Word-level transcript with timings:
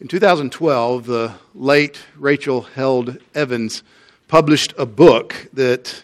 In 0.00 0.08
2012, 0.08 1.06
the 1.06 1.34
late 1.54 2.00
Rachel 2.16 2.62
Held 2.62 3.16
Evans 3.32 3.84
published 4.26 4.74
a 4.76 4.84
book 4.84 5.46
that 5.52 6.02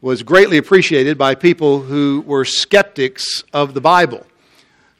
was 0.00 0.24
greatly 0.24 0.58
appreciated 0.58 1.16
by 1.16 1.36
people 1.36 1.80
who 1.80 2.24
were 2.26 2.44
skeptics 2.44 3.44
of 3.52 3.72
the 3.72 3.80
Bible. 3.80 4.26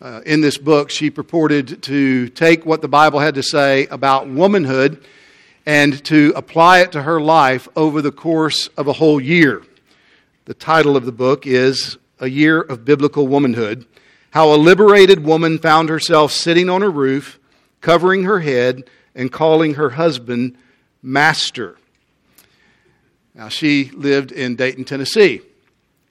Uh, 0.01 0.21
in 0.25 0.43
this 0.43 0.59
book, 0.59 0.91
she 0.91 1.11
purported 1.11 1.83
to 1.83 2.29
take 2.29 2.65
what 2.65 2.83
the 2.83 2.89
Bible 2.89 3.19
had 3.19 3.35
to 3.35 3.43
say 3.43 3.89
about 3.89 4.29
womanhood 4.29 5.05
and 5.67 6.03
to 6.05 6.33
apply 6.37 6.83
it 6.83 6.93
to 6.93 7.03
her 7.03 7.21
life 7.21 7.67
over 7.75 8.01
the 8.01 8.13
course 8.13 8.69
of 8.77 8.87
a 8.87 8.93
whole 8.93 9.21
year. 9.21 9.65
The 10.45 10.55
title 10.55 10.97
of 10.97 11.05
the 11.05 11.13
book 11.13 11.49
is 11.49 11.99
A 12.21 12.29
Year 12.29 12.61
of 12.61 12.85
Biblical 12.85 13.27
Womanhood 13.27 13.87
How 14.31 14.55
a 14.55 14.57
Liberated 14.57 15.25
Woman 15.25 15.59
Found 15.59 15.89
Herself 15.89 16.31
Sitting 16.31 16.71
on 16.71 16.85
a 16.85 16.89
Roof 16.89 17.40
covering 17.81 18.25
her 18.25 18.41
head 18.41 18.89
and 19.15 19.31
calling 19.33 19.75
her 19.75 19.91
husband 19.91 20.57
Master. 21.03 21.77
Now, 23.35 23.49
she 23.49 23.91
lived 23.95 24.33
in 24.33 24.57
Dayton, 24.57 24.85
Tennessee. 24.85 25.41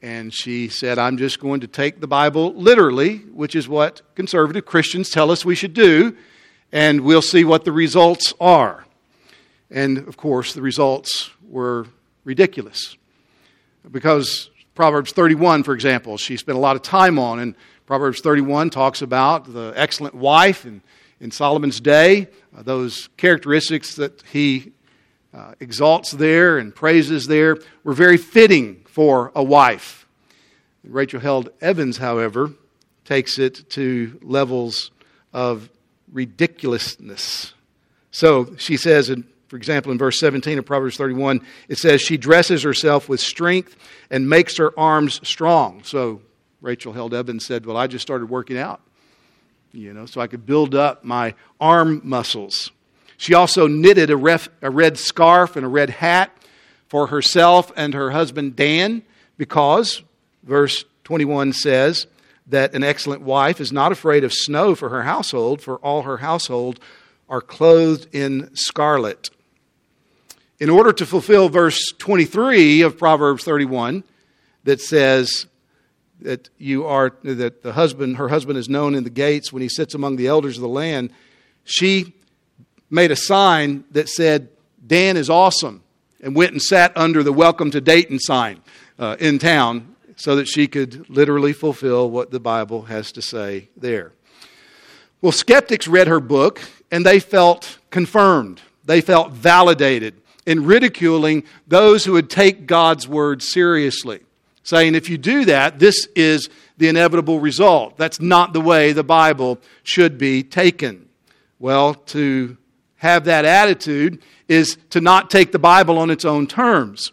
And 0.02 0.34
she 0.34 0.70
said, 0.70 0.98
I'm 0.98 1.18
just 1.18 1.40
going 1.40 1.60
to 1.60 1.68
take 1.68 2.00
the 2.00 2.08
Bible 2.08 2.54
literally, 2.54 3.18
which 3.34 3.54
is 3.56 3.68
what 3.68 4.02
conservative 4.16 4.66
Christians 4.66 5.10
tell 5.10 5.30
us 5.30 5.44
we 5.44 5.56
should 5.56 5.74
do, 5.74 6.16
and 6.72 7.02
we'll 7.02 7.22
see 7.22 7.44
what 7.44 7.66
the 7.66 7.74
results 7.74 8.34
are. 8.40 8.86
And 9.70 9.98
of 9.98 10.16
course, 10.16 10.54
the 10.54 10.62
results 10.62 11.32
were 11.50 11.86
ridiculous. 12.24 12.96
Because 13.92 14.50
Proverbs 14.74 15.12
31, 15.12 15.64
for 15.64 15.74
example, 15.74 16.18
she 16.18 16.38
spent 16.38 16.58
a 16.58 16.62
lot 16.62 16.78
of 16.78 16.82
time 16.82 17.20
on, 17.20 17.40
and 17.40 17.56
Proverbs 17.86 18.22
31 18.22 18.70
talks 18.70 19.02
about 19.02 19.52
the 19.52 19.74
excellent 19.76 20.16
wife 20.16 20.64
and 20.64 20.80
in 21.20 21.32
Solomon's 21.32 21.80
day, 21.80 22.28
uh, 22.58 22.64
those 22.64 23.10
characteristics 23.18 23.96
that 23.96 24.24
he 24.32 24.72
uh, 25.34 25.54
exalts 25.60 26.12
there 26.12 26.58
and 26.58 26.74
praises 26.74 27.28
there 27.28 27.58
were 27.84 27.94
very 27.94 28.18
fitting 28.18 28.84
for 28.86 29.32
a 29.36 29.44
wife. 29.44 30.08
Rachel 30.84 31.20
Held 31.20 31.50
Evans, 31.62 31.98
however, 31.98 32.52
takes 33.06 33.38
it 33.38 33.70
to 33.72 34.20
levels 34.24 34.92
of 35.34 35.70
ridiculousness. 36.12 37.54
So 38.12 38.56
she 38.58 38.78
says, 38.78 39.10
in, 39.10 39.26
for 39.48 39.58
example, 39.58 39.92
in 39.92 39.98
verse 39.98 40.20
17 40.20 40.58
of 40.58 40.66
Proverbs 40.66 40.98
31, 40.98 41.46
it 41.68 41.78
says, 41.78 42.02
She 42.02 42.18
dresses 42.18 42.64
herself 42.64 43.08
with 43.08 43.20
strength 43.20 43.76
and 44.10 44.28
makes 44.28 44.58
her 44.58 44.78
arms 44.80 45.20
strong. 45.28 45.84
So 45.84 46.22
Rachel 46.62 46.94
Held 46.94 47.14
Evans 47.14 47.46
said, 47.46 47.66
Well, 47.66 47.78
I 47.78 47.88
just 47.88 48.02
started 48.02 48.30
working 48.30 48.58
out 48.58 48.82
you 49.72 49.94
know, 49.94 50.06
so 50.06 50.22
I 50.22 50.28
could 50.28 50.46
build 50.46 50.76
up 50.76 51.04
my 51.04 51.36
arm 51.60 52.02
muscles. 52.04 52.72
She 53.18 53.34
also 53.34 53.68
knitted 53.68 54.10
a, 54.10 54.18
ref, 54.18 54.50
a 54.62 54.70
red 54.70 54.98
scarf 54.98 55.56
and 55.56 55.66
a 55.66 55.70
red 55.70 55.90
hat 55.90 56.32
for 56.88 57.08
herself 57.08 57.72
and 57.76 57.94
her 57.94 58.12
husband 58.12 58.56
Dan 58.56 59.04
because, 59.38 60.02
verse 60.44 60.86
21 61.04 61.54
says, 61.54 62.08
that 62.48 62.74
an 62.74 62.84
excellent 62.84 63.22
wife 63.22 63.62
is 63.62 63.72
not 63.72 63.92
afraid 63.92 64.24
of 64.24 64.34
snow 64.34 64.74
for 64.74 64.90
her 64.90 65.04
household, 65.04 65.62
for 65.62 65.78
all 65.78 66.02
her 66.02 66.18
household 66.18 66.80
are 67.30 67.42
clothed 67.42 68.08
in 68.12 68.50
scarlet. 68.56 69.30
In 70.60 70.70
order 70.70 70.92
to 70.94 71.06
fulfill 71.06 71.48
verse 71.48 71.94
23 72.00 72.82
of 72.82 72.98
Proverbs 72.98 73.44
31, 73.44 74.04
that 74.64 74.82
says, 74.82 75.46
that 76.22 76.50
you 76.58 76.86
are 76.86 77.14
that 77.24 77.64
the 77.64 77.74
husband 77.74 78.18
her 78.18 78.30
husband 78.30 78.58
is 78.58 78.70
known 78.70 78.96
in 78.96 79.04
the 79.04 79.10
gates 79.10 79.54
when 79.54 79.62
he 79.62 79.70
sits 79.70 79.94
among 79.94 80.16
the 80.16 80.28
elders 80.28 80.58
of 80.58 80.62
the 80.62 80.68
land. 80.68 81.12
She 81.64 82.14
made 82.90 83.12
a 83.12 83.16
sign 83.16 83.84
that 83.92 84.10
said 84.10 84.50
dan 84.86 85.18
is 85.18 85.30
awesome 85.30 85.84
and 86.22 86.36
went 86.36 86.52
and 86.52 86.62
sat 86.62 86.96
under 86.98 87.24
the 87.24 87.32
welcome 87.32 87.72
to 87.72 87.82
dayton 87.82 88.20
sign 88.20 88.62
uh, 88.98 89.16
in 89.20 89.40
town 89.40 89.96
so 90.16 90.36
that 90.36 90.48
she 90.48 90.68
could 90.68 91.10
literally 91.10 91.54
fulfill 91.54 92.10
what 92.10 92.32
the 92.32 92.40
bible 92.40 92.84
has 92.84 93.12
to 93.14 93.22
say 93.22 93.70
there. 93.78 94.12
Well 95.22 95.32
skeptics 95.32 95.88
read 95.88 96.08
her 96.08 96.20
book 96.20 96.62
and 96.92 97.06
they 97.06 97.20
felt 97.20 97.80
confirmed. 97.92 98.62
They 98.84 99.02
felt 99.02 99.32
validated 99.32 100.16
in 100.46 100.66
ridiculing 100.66 101.44
those 101.68 102.06
who 102.06 102.14
would 102.14 102.30
take 102.30 102.66
god's 102.66 103.08
word 103.08 103.42
seriously 103.42 104.22
saying 104.70 104.94
if 104.94 105.10
you 105.10 105.18
do 105.18 105.46
that, 105.46 105.80
this 105.80 106.08
is 106.16 106.48
the 106.78 106.88
inevitable 106.88 107.40
result. 107.40 107.98
That's 107.98 108.22
not 108.22 108.54
the 108.54 108.62
way 108.62 108.92
the 108.92 109.04
Bible 109.04 109.58
should 109.82 110.20
be 110.20 110.44
taken. 110.44 111.10
Well, 111.58 111.96
to 111.96 112.56
have 112.98 113.26
that 113.26 113.46
attitude 113.46 114.22
is 114.48 114.78
to 114.92 115.02
not 115.02 115.32
take 115.32 115.52
the 115.52 115.58
Bible 115.58 115.98
on 115.98 116.12
its 116.12 116.24
own 116.24 116.46
terms. 116.46 117.12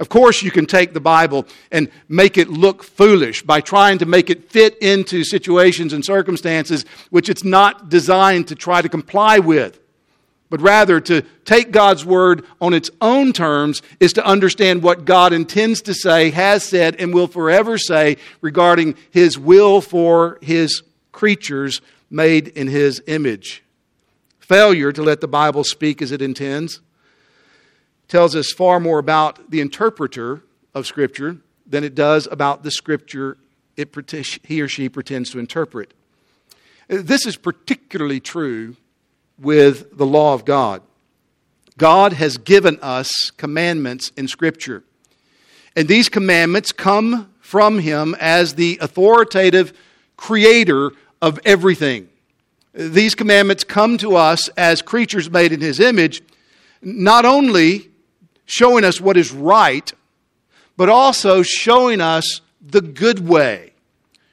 Of 0.00 0.08
course, 0.08 0.42
you 0.42 0.50
can 0.50 0.66
take 0.66 0.94
the 0.94 1.00
Bible 1.00 1.46
and 1.70 1.90
make 2.08 2.36
it 2.36 2.48
look 2.48 2.82
foolish 2.82 3.42
by 3.42 3.60
trying 3.60 3.98
to 3.98 4.06
make 4.06 4.28
it 4.28 4.50
fit 4.50 4.76
into 4.78 5.22
situations 5.22 5.92
and 5.92 6.04
circumstances 6.04 6.84
which 7.10 7.28
it's 7.28 7.44
not 7.44 7.88
designed 7.88 8.48
to 8.48 8.56
try 8.56 8.82
to 8.82 8.88
comply 8.88 9.38
with 9.38 9.78
but 10.56 10.62
rather 10.62 11.02
to 11.02 11.20
take 11.44 11.70
God's 11.70 12.02
word 12.02 12.42
on 12.62 12.72
its 12.72 12.90
own 13.02 13.34
terms 13.34 13.82
is 14.00 14.14
to 14.14 14.24
understand 14.24 14.82
what 14.82 15.04
God 15.04 15.34
intends 15.34 15.82
to 15.82 15.92
say, 15.92 16.30
has 16.30 16.64
said, 16.64 16.96
and 16.96 17.12
will 17.12 17.26
forever 17.26 17.76
say 17.76 18.16
regarding 18.40 18.94
his 19.10 19.38
will 19.38 19.82
for 19.82 20.38
his 20.40 20.82
creatures 21.12 21.82
made 22.08 22.48
in 22.48 22.68
his 22.68 23.02
image. 23.06 23.64
Failure 24.38 24.92
to 24.92 25.02
let 25.02 25.20
the 25.20 25.28
Bible 25.28 25.62
speak 25.62 26.00
as 26.00 26.10
it 26.10 26.22
intends 26.22 26.80
tells 28.08 28.34
us 28.34 28.50
far 28.50 28.80
more 28.80 28.98
about 28.98 29.50
the 29.50 29.60
interpreter 29.60 30.42
of 30.74 30.86
Scripture 30.86 31.36
than 31.66 31.84
it 31.84 31.94
does 31.94 32.26
about 32.30 32.62
the 32.62 32.70
Scripture 32.70 33.36
it, 33.76 33.94
he 34.42 34.62
or 34.62 34.68
she 34.68 34.88
pretends 34.88 35.28
to 35.32 35.38
interpret. 35.38 35.92
This 36.88 37.26
is 37.26 37.36
particularly 37.36 38.20
true 38.20 38.76
with 39.38 39.96
the 39.96 40.06
law 40.06 40.34
of 40.34 40.44
God. 40.44 40.82
God 41.78 42.14
has 42.14 42.38
given 42.38 42.78
us 42.80 43.30
commandments 43.36 44.10
in 44.16 44.28
Scripture. 44.28 44.82
And 45.74 45.86
these 45.88 46.08
commandments 46.08 46.72
come 46.72 47.32
from 47.40 47.78
Him 47.78 48.16
as 48.18 48.54
the 48.54 48.78
authoritative 48.80 49.72
creator 50.16 50.92
of 51.20 51.38
everything. 51.44 52.08
These 52.72 53.14
commandments 53.14 53.64
come 53.64 53.98
to 53.98 54.16
us 54.16 54.48
as 54.50 54.82
creatures 54.82 55.30
made 55.30 55.52
in 55.52 55.60
His 55.60 55.80
image, 55.80 56.22
not 56.82 57.24
only 57.24 57.90
showing 58.46 58.84
us 58.84 59.00
what 59.00 59.16
is 59.16 59.32
right, 59.32 59.92
but 60.76 60.88
also 60.88 61.42
showing 61.42 62.00
us 62.00 62.40
the 62.60 62.80
good 62.80 63.26
way 63.26 63.72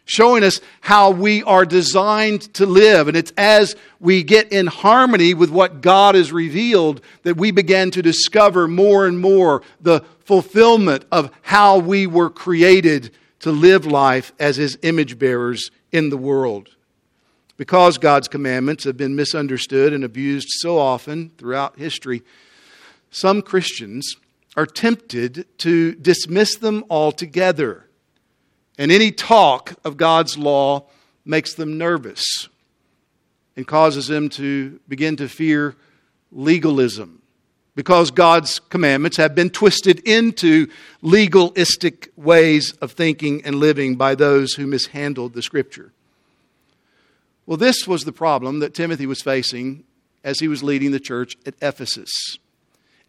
showing 0.06 0.44
us 0.44 0.60
how 0.82 1.12
we 1.12 1.44
are 1.44 1.66
designed 1.66 2.54
to 2.56 2.66
live. 2.66 3.08
And 3.08 3.16
it's 3.16 3.32
as 3.38 3.76
we 4.00 4.24
get 4.24 4.52
in 4.52 4.68
harmony 4.68 5.34
with 5.34 5.50
what 5.50 5.82
God 5.82 6.16
has 6.16 6.32
revealed 6.32 7.02
that 7.24 7.38
we 7.38 7.52
begin 7.52 7.92
to 7.92 8.02
discover 8.02 8.68
more 8.68 9.06
and 9.08 9.20
more 9.20 9.62
the 9.80 10.02
fulfillment 10.26 11.06
of 11.12 11.32
how 11.42 11.78
we 11.78 12.08
were 12.08 12.30
created 12.30 13.12
to 13.40 13.52
live 13.52 13.86
life 13.86 14.34
as 14.40 14.58
His 14.58 14.78
image 14.82 15.18
bearers 15.20 15.72
in 15.92 16.10
the 16.10 16.18
world. 16.18 16.70
Because 17.56 17.98
God's 17.98 18.28
commandments 18.28 18.84
have 18.84 18.98
been 18.98 19.16
misunderstood 19.16 19.94
and 19.94 20.04
abused 20.04 20.48
so 20.50 20.78
often 20.78 21.30
throughout 21.38 21.78
history, 21.78 22.24
some 23.12 23.42
Christians 23.42 24.16
are 24.58 24.66
tempted 24.66 25.46
to 25.60 25.94
dismiss 25.96 26.56
them 26.56 26.84
altogether 26.90 27.83
and 28.78 28.92
any 28.92 29.12
talk 29.12 29.74
of 29.84 29.98
God's 29.98 30.38
law 30.38 30.86
makes 31.26 31.54
them 31.54 31.78
nervous 31.78 32.50
and 33.56 33.68
causes 33.68 34.08
them 34.08 34.30
to 34.30 34.80
begin 34.88 35.16
to 35.18 35.30
fear 35.30 35.76
legalism 36.32 37.22
because 37.76 38.12
God's 38.12 38.60
commandments 38.60 39.18
have 39.18 39.34
been 39.36 39.50
twisted 39.50 40.00
into 40.08 40.68
legalistic 41.02 42.12
ways 42.16 42.74
of 42.82 42.92
thinking 42.92 43.44
and 43.46 43.56
living 43.56 43.96
by 43.96 44.16
those 44.16 44.54
who 44.54 44.68
mishandled 44.68 45.34
the 45.34 45.42
Scripture. 45.42 45.92
Well, 47.46 47.58
this 47.58 47.88
was 47.88 48.04
the 48.04 48.12
problem 48.12 48.60
that 48.60 48.74
Timothy 48.74 49.06
was 49.06 49.22
facing 49.22 49.84
as 50.24 50.40
he 50.40 50.48
was 50.48 50.64
leading 50.64 50.92
the 50.92 51.00
church 51.00 51.36
at 51.46 51.56
Ephesus. 51.62 52.38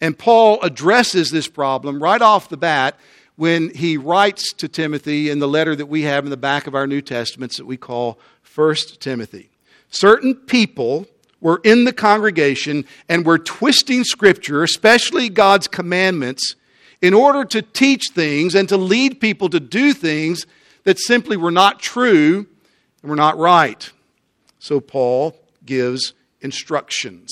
And 0.00 0.18
Paul 0.18 0.60
addresses 0.62 1.30
this 1.30 1.46
problem 1.46 2.02
right 2.02 2.20
off 2.20 2.48
the 2.48 2.56
bat 2.56 2.98
when 3.36 3.74
he 3.74 3.96
writes 3.96 4.52
to 4.54 4.68
Timothy 4.68 5.30
in 5.30 5.38
the 5.38 5.48
letter 5.48 5.74
that 5.74 5.86
we 5.86 6.02
have 6.02 6.24
in 6.24 6.30
the 6.30 6.36
back 6.36 6.66
of 6.66 6.74
our 6.74 6.86
New 6.86 7.00
Testaments 7.00 7.56
that 7.56 7.66
we 7.66 7.76
call 7.76 8.18
1 8.54 8.74
Timothy. 9.00 9.50
Certain 9.90 10.34
people 10.34 11.06
were 11.40 11.60
in 11.64 11.84
the 11.84 11.92
congregation 11.92 12.84
and 13.08 13.26
were 13.26 13.38
twisting 13.38 14.04
Scripture, 14.04 14.62
especially 14.62 15.28
God's 15.28 15.68
commandments, 15.68 16.54
in 17.02 17.12
order 17.12 17.44
to 17.44 17.60
teach 17.60 18.04
things 18.14 18.54
and 18.54 18.68
to 18.68 18.76
lead 18.76 19.20
people 19.20 19.48
to 19.50 19.60
do 19.60 19.92
things 19.92 20.46
that 20.84 20.98
simply 20.98 21.36
were 21.36 21.50
not 21.50 21.80
true 21.80 22.46
and 23.02 23.10
were 23.10 23.16
not 23.16 23.36
right. 23.36 23.90
So 24.58 24.80
Paul 24.80 25.36
gives 25.66 26.14
instructions. 26.40 27.30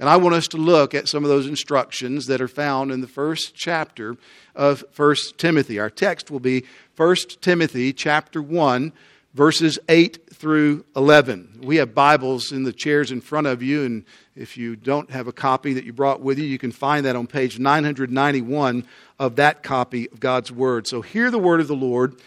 And 0.00 0.08
I 0.08 0.16
want 0.16 0.34
us 0.34 0.48
to 0.48 0.56
look 0.56 0.94
at 0.94 1.08
some 1.08 1.24
of 1.24 1.28
those 1.28 1.46
instructions 1.46 2.26
that 2.26 2.40
are 2.40 2.48
found 2.48 2.90
in 2.90 3.02
the 3.02 3.06
first 3.06 3.54
chapter 3.54 4.16
of 4.54 4.82
1 4.96 5.16
Timothy. 5.36 5.78
Our 5.78 5.90
text 5.90 6.30
will 6.30 6.40
be 6.40 6.64
1 6.96 7.16
Timothy 7.42 7.92
chapter 7.92 8.40
1 8.40 8.94
verses 9.34 9.78
8 9.90 10.32
through 10.32 10.86
11. 10.96 11.60
We 11.64 11.76
have 11.76 11.94
Bibles 11.94 12.50
in 12.50 12.62
the 12.62 12.72
chairs 12.72 13.12
in 13.12 13.20
front 13.20 13.46
of 13.46 13.62
you 13.62 13.84
and 13.84 14.06
if 14.34 14.56
you 14.56 14.74
don't 14.74 15.10
have 15.10 15.28
a 15.28 15.32
copy 15.32 15.74
that 15.74 15.84
you 15.84 15.92
brought 15.92 16.22
with 16.22 16.38
you, 16.38 16.46
you 16.46 16.58
can 16.58 16.72
find 16.72 17.04
that 17.04 17.14
on 17.14 17.26
page 17.26 17.58
991 17.58 18.86
of 19.18 19.36
that 19.36 19.62
copy 19.62 20.08
of 20.10 20.18
God's 20.18 20.50
word. 20.50 20.86
So 20.86 21.02
hear 21.02 21.30
the 21.30 21.38
word 21.38 21.60
of 21.60 21.68
the 21.68 21.76
Lord 21.76 22.18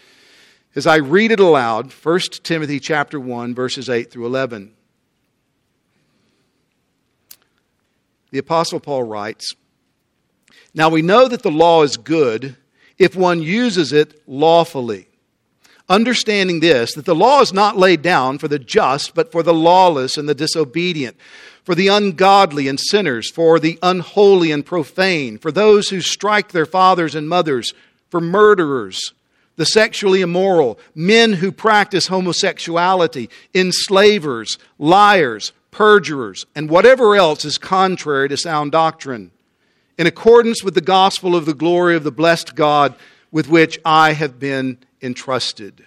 as 0.76 0.86
I 0.86 0.96
read 0.96 1.32
it 1.32 1.40
aloud, 1.40 1.90
1 1.90 2.20
Timothy 2.44 2.78
chapter 2.78 3.18
1 3.18 3.52
verses 3.52 3.88
8 3.88 4.12
through 4.12 4.26
11. 4.26 4.74
The 8.34 8.40
apostle 8.40 8.80
Paul 8.80 9.04
writes, 9.04 9.54
"Now 10.74 10.88
we 10.88 11.02
know 11.02 11.28
that 11.28 11.44
the 11.44 11.52
law 11.52 11.84
is 11.84 11.96
good 11.96 12.56
if 12.98 13.14
one 13.14 13.40
uses 13.40 13.92
it 13.92 14.20
lawfully." 14.26 15.06
Understanding 15.88 16.58
this, 16.58 16.94
that 16.94 17.04
the 17.04 17.14
law 17.14 17.42
is 17.42 17.52
not 17.52 17.78
laid 17.78 18.02
down 18.02 18.38
for 18.38 18.48
the 18.48 18.58
just, 18.58 19.14
but 19.14 19.30
for 19.30 19.44
the 19.44 19.54
lawless 19.54 20.16
and 20.16 20.28
the 20.28 20.34
disobedient, 20.34 21.16
for 21.62 21.76
the 21.76 21.86
ungodly 21.86 22.66
and 22.66 22.80
sinners, 22.80 23.30
for 23.30 23.60
the 23.60 23.78
unholy 23.84 24.50
and 24.50 24.66
profane, 24.66 25.38
for 25.38 25.52
those 25.52 25.90
who 25.90 26.00
strike 26.00 26.48
their 26.48 26.66
fathers 26.66 27.14
and 27.14 27.28
mothers, 27.28 27.72
for 28.10 28.20
murderers 28.20 29.12
the 29.56 29.64
sexually 29.64 30.20
immoral, 30.22 30.76
men 30.96 31.34
who 31.34 31.52
practice 31.52 32.08
homosexuality, 32.08 33.30
enslavers, 33.54 34.58
liars, 34.80 35.52
perjurers, 35.74 36.46
and 36.54 36.70
whatever 36.70 37.16
else 37.16 37.44
is 37.44 37.58
contrary 37.58 38.28
to 38.28 38.36
sound 38.36 38.72
doctrine, 38.72 39.32
in 39.98 40.06
accordance 40.06 40.62
with 40.62 40.74
the 40.74 40.80
gospel 40.80 41.34
of 41.36 41.46
the 41.46 41.52
glory 41.52 41.96
of 41.96 42.04
the 42.04 42.12
blessed 42.12 42.54
God 42.54 42.94
with 43.32 43.48
which 43.48 43.78
I 43.84 44.12
have 44.12 44.38
been 44.38 44.78
entrusted. 45.02 45.84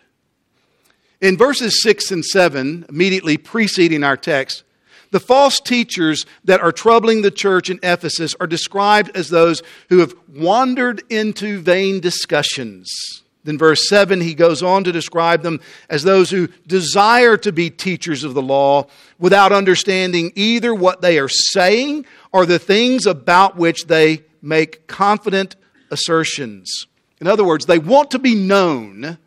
In 1.22 1.38
verses 1.38 1.82
6 1.82 2.12
and 2.12 2.24
7, 2.24 2.86
immediately 2.90 3.38
preceding 3.38 4.04
our 4.04 4.18
text, 4.18 4.64
the 5.12 5.22
false 5.22 5.60
teachers 5.62 6.26
that 6.44 6.60
are 6.60 6.74
troubling 6.74 7.22
the 7.22 7.32
church 7.32 7.70
in 7.70 7.80
Ephesus 7.82 8.36
are 8.42 8.48
described 8.48 9.16
as 9.16 9.30
those 9.30 9.64
who 9.88 10.00
have 10.00 10.14
wandered 10.28 11.02
into 11.10 11.62
vain 11.62 12.02
discussions 12.02 13.24
then, 13.48 13.58
verse 13.58 13.88
7, 13.88 14.20
he 14.20 14.36
goes 14.36 14.62
on 14.62 14.84
to 14.84 14.92
describe 14.92 15.42
them 15.42 15.62
as 15.90 16.04
those 16.04 16.30
who 16.30 16.50
desire 16.68 17.38
to 17.38 17.54
be 17.54 17.70
teachers 17.70 18.26
of 18.26 18.34
the 18.34 18.42
law 18.42 18.88
without 19.20 19.54
understanding 19.54 20.34
either 20.36 20.76
what 20.76 21.00
they 21.00 21.18
are 21.18 21.30
saying 21.30 22.06
or 22.34 22.46
the 22.46 22.60
things 22.60 23.06
about 23.06 23.56
which 23.56 23.88
they 23.88 24.24
make 24.42 24.86
confident 24.88 25.56
assertions. 25.92 26.88
In 27.22 27.28
other 27.28 27.46
words, 27.46 27.66
they 27.66 27.80
want 27.80 28.12
to 28.12 28.20
be 28.20 28.36
known 28.36 29.18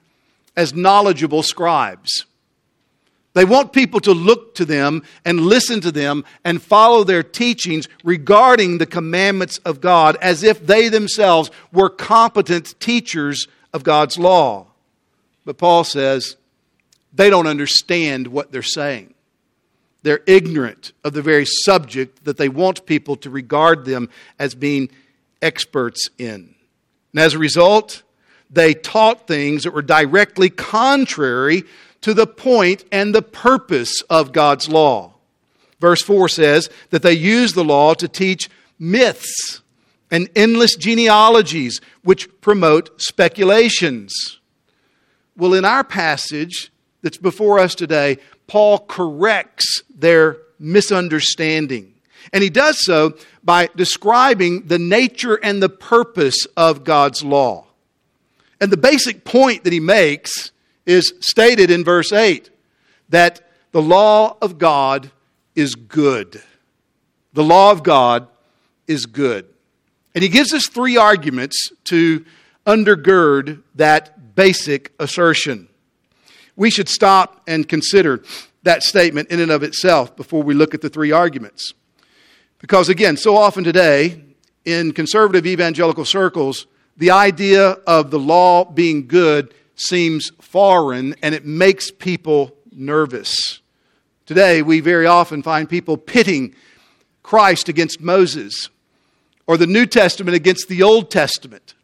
as 0.55 0.75
knowledgeable 0.75 1.43
scribes. 1.43 2.26
They 3.32 3.46
want 3.46 3.72
people 3.72 4.00
to 4.00 4.12
look 4.12 4.55
to 4.56 4.67
them 4.67 5.02
and 5.25 5.40
listen 5.40 5.81
to 5.81 5.90
them 5.90 6.26
and 6.44 6.61
follow 6.61 7.05
their 7.05 7.22
teachings 7.22 7.88
regarding 8.05 8.76
the 8.76 8.87
commandments 8.87 9.56
of 9.64 9.81
God 9.81 10.19
as 10.20 10.43
if 10.43 10.67
they 10.67 10.90
themselves 10.90 11.50
were 11.72 11.88
competent 11.88 12.78
teachers 12.81 13.49
of 13.72 13.82
God's 13.84 14.19
law. 14.19 14.67
But 15.44 15.58
Paul 15.58 15.84
says 15.84 16.37
they 17.12 17.31
don't 17.31 17.46
understand 17.46 18.28
what 18.28 18.52
they're 18.52 18.62
saying. 18.62 19.14
They're 20.02 20.22
ignorant 20.26 20.93
of 21.05 21.12
the 21.12 21.22
very 21.22 21.44
subject 21.44 22.25
that 22.25 22.37
they 22.37 22.49
want 22.49 22.87
people 22.87 23.17
to 23.17 23.31
regard 23.31 23.84
them 23.84 24.08
as 24.38 24.55
being 24.55 24.90
experts 25.43 26.08
in. 26.19 26.55
And 27.12 27.20
as 27.20 27.34
a 27.34 27.38
result, 27.38 28.02
they 28.50 28.75
taught 28.75 29.26
things 29.26 29.64
that 29.64 29.75
were 29.75 29.82
directly 29.82 30.49
contrary 30.49 31.64
to 32.00 32.14
the 32.14 32.26
point 32.26 32.84
and 32.90 33.14
the 33.14 33.22
purpose 33.22 34.02
of 34.08 34.32
God's 34.32 34.69
law. 34.69 35.14
Verse 35.81 36.02
4 36.02 36.28
says 36.28 36.70
that 36.90 37.02
they 37.02 37.12
used 37.12 37.55
the 37.55 37.64
law 37.64 37.94
to 37.94 38.08
teach 38.08 38.49
myths 38.78 39.59
and 40.10 40.28
endless 40.34 40.74
genealogies 40.74 41.80
which 42.02 42.28
promote 42.40 43.00
speculations. 43.00 44.40
Well, 45.36 45.54
in 45.54 45.64
our 45.64 45.84
passage 45.84 46.70
that's 47.02 47.16
before 47.16 47.58
us 47.58 47.74
today, 47.74 48.18
Paul 48.46 48.80
corrects 48.80 49.82
their 49.94 50.38
misunderstanding. 50.58 51.94
And 52.32 52.42
he 52.42 52.50
does 52.50 52.84
so 52.84 53.14
by 53.42 53.70
describing 53.74 54.66
the 54.66 54.78
nature 54.78 55.36
and 55.36 55.62
the 55.62 55.68
purpose 55.68 56.46
of 56.56 56.84
God's 56.84 57.24
law. 57.24 57.66
And 58.60 58.70
the 58.70 58.76
basic 58.76 59.24
point 59.24 59.64
that 59.64 59.72
he 59.72 59.80
makes 59.80 60.52
is 60.84 61.14
stated 61.20 61.70
in 61.70 61.84
verse 61.84 62.12
8 62.12 62.50
that 63.08 63.40
the 63.72 63.82
law 63.82 64.36
of 64.42 64.58
God 64.58 65.10
is 65.54 65.74
good. 65.74 66.42
The 67.32 67.44
law 67.44 67.70
of 67.70 67.82
God 67.82 68.28
is 68.86 69.06
good. 69.06 69.46
And 70.14 70.22
he 70.22 70.28
gives 70.28 70.52
us 70.52 70.66
three 70.66 70.96
arguments 70.96 71.70
to 71.84 72.24
undergird 72.66 73.62
that 73.76 74.34
basic 74.34 74.92
assertion. 74.98 75.68
We 76.56 76.70
should 76.70 76.88
stop 76.88 77.42
and 77.46 77.68
consider 77.68 78.22
that 78.62 78.82
statement 78.82 79.30
in 79.30 79.40
and 79.40 79.50
of 79.50 79.62
itself 79.62 80.16
before 80.16 80.42
we 80.42 80.54
look 80.54 80.74
at 80.74 80.80
the 80.80 80.88
three 80.88 81.12
arguments. 81.12 81.72
Because, 82.58 82.88
again, 82.88 83.16
so 83.16 83.36
often 83.36 83.64
today, 83.64 84.22
in 84.64 84.92
conservative 84.92 85.46
evangelical 85.46 86.04
circles, 86.04 86.66
the 86.96 87.10
idea 87.10 87.70
of 87.86 88.10
the 88.10 88.18
law 88.18 88.64
being 88.64 89.06
good 89.06 89.54
seems 89.76 90.30
foreign 90.40 91.14
and 91.22 91.34
it 91.34 91.46
makes 91.46 91.90
people 91.90 92.54
nervous. 92.70 93.60
Today, 94.26 94.60
we 94.60 94.80
very 94.80 95.06
often 95.06 95.42
find 95.42 95.68
people 95.68 95.96
pitting 95.96 96.54
Christ 97.22 97.68
against 97.68 98.00
Moses 98.00 98.68
or 99.50 99.56
the 99.56 99.67
New 99.67 99.85
Testament 99.85 100.37
against 100.37 100.69
the 100.69 100.85
Old 100.85 101.11
Testament, 101.11 101.75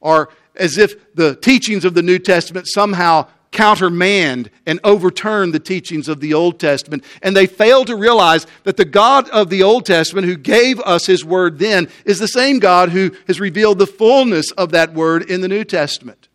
or 0.00 0.30
as 0.56 0.78
if 0.78 1.14
the 1.14 1.36
teachings 1.36 1.84
of 1.84 1.92
the 1.92 2.00
New 2.00 2.18
Testament 2.18 2.66
somehow 2.66 3.26
countermand 3.50 4.50
and 4.64 4.80
overturn 4.82 5.50
the 5.50 5.60
teachings 5.60 6.08
of 6.08 6.20
the 6.20 6.32
Old 6.32 6.58
Testament. 6.58 7.04
And 7.20 7.36
they 7.36 7.46
fail 7.46 7.84
to 7.84 7.94
realize 7.94 8.46
that 8.62 8.78
the 8.78 8.86
God 8.86 9.28
of 9.28 9.50
the 9.50 9.62
Old 9.62 9.84
Testament, 9.84 10.26
who 10.26 10.34
gave 10.34 10.80
us 10.80 11.04
his 11.04 11.26
word 11.26 11.58
then, 11.58 11.90
is 12.06 12.20
the 12.20 12.26
same 12.26 12.58
God 12.58 12.88
who 12.88 13.14
has 13.26 13.38
revealed 13.38 13.80
the 13.80 13.86
fullness 13.86 14.50
of 14.52 14.70
that 14.70 14.94
word 14.94 15.30
in 15.30 15.42
the 15.42 15.48
New 15.48 15.64
Testament. 15.64 16.28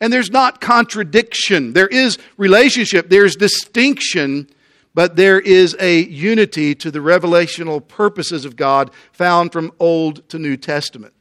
And 0.00 0.12
there's 0.12 0.32
not 0.32 0.60
contradiction, 0.60 1.72
there 1.72 1.86
is 1.86 2.18
relationship, 2.36 3.10
there's 3.10 3.36
distinction 3.36 4.48
but 4.94 5.16
there 5.16 5.40
is 5.40 5.76
a 5.80 6.04
unity 6.04 6.74
to 6.76 6.90
the 6.90 7.00
revelational 7.00 7.86
purposes 7.86 8.44
of 8.44 8.56
God 8.56 8.90
found 9.12 9.52
from 9.52 9.72
Old 9.80 10.28
to 10.28 10.38
New 10.38 10.56
Testament. 10.56 11.12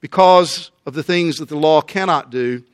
Because 0.00 0.70
of 0.86 0.94
the 0.94 1.02
things 1.02 1.36
that 1.36 1.48
the 1.48 1.56
law 1.56 1.80
cannot 1.80 2.30
do, 2.30 2.64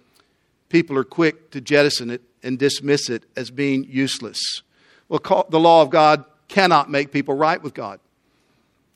people 0.69 0.97
are 0.97 1.05
quick 1.05 1.51
to 1.51 1.61
jettison 1.61 2.11
it 2.11 2.23
and 2.43 2.59
dismiss 2.59 3.11
it 3.11 3.25
as 3.37 3.51
being 3.51 3.85
useless. 3.85 4.63
Well, 5.09 5.47
the 5.51 5.61
law 5.61 5.83
of 5.83 5.91
God 5.91 6.25
cannot 6.47 6.91
make 6.91 7.13
people 7.13 7.35
right 7.35 7.63
with 7.63 7.75
God. 7.75 8.01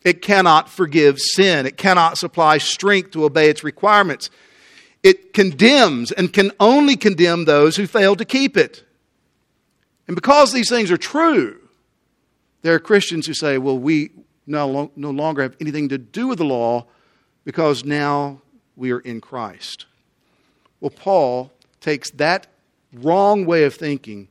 It 0.05 0.23
cannot 0.23 0.69
forgive 0.69 1.19
sin. 1.19 1.67
It 1.67 1.77
cannot 1.77 2.19
supply 2.19 2.59
strength 2.59 3.13
to 3.13 3.25
obey 3.25 3.49
its 3.49 3.63
requirements. 3.63 4.31
It 5.03 5.33
condemns 5.33 6.13
and 6.13 6.33
can 6.33 6.53
only 6.59 6.97
condemn 6.97 7.45
those 7.45 7.77
who 7.77 7.87
fail 7.87 8.17
to 8.17 8.25
keep 8.25 8.57
it. 8.57 8.85
And 10.07 10.17
because 10.17 10.53
these 10.53 10.69
things 10.69 10.91
are 10.91 10.97
true, 10.97 11.59
there 12.63 12.75
are 12.75 12.81
Christians 12.81 13.27
who 13.27 13.35
say, 13.35 13.59
well, 13.59 13.79
we 13.79 14.11
no, 14.47 14.91
no 14.97 15.11
longer 15.11 15.43
have 15.43 15.57
anything 15.61 15.89
to 15.91 15.99
do 15.99 16.29
with 16.29 16.39
the 16.39 16.45
law 16.45 16.87
because 17.45 17.85
now 17.85 18.41
we 18.77 18.93
are 18.93 19.01
in 19.01 19.21
Christ. 19.21 19.87
Well, 20.81 20.91
Paul 20.91 21.53
takes 21.81 22.11
that 22.13 22.47
wrong 22.93 23.47
way 23.47 23.65
of 23.65 23.75
thinking 23.75 24.29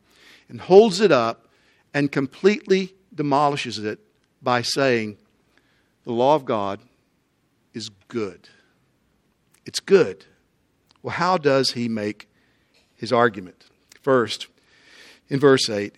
and 0.50 0.60
holds 0.60 1.00
it 1.00 1.12
up 1.12 1.48
and 1.94 2.12
completely 2.12 2.94
demolishes 3.14 3.80
it 3.80 4.00
by 4.42 4.62
saying 4.62 5.18
the 6.04 6.12
law 6.12 6.36
of 6.36 6.46
God 6.46 6.80
is 7.74 7.90
good. 8.08 8.50
It's 9.66 9.80
good. 9.80 10.26
Well, 11.04 11.14
how 11.14 11.38
does 11.38 11.72
he 11.72 11.88
make 11.88 12.28
his 12.96 13.12
argument? 13.12 13.66
First, 14.02 14.48
in 15.32 15.40
verse 15.40 15.68
8 15.68 15.96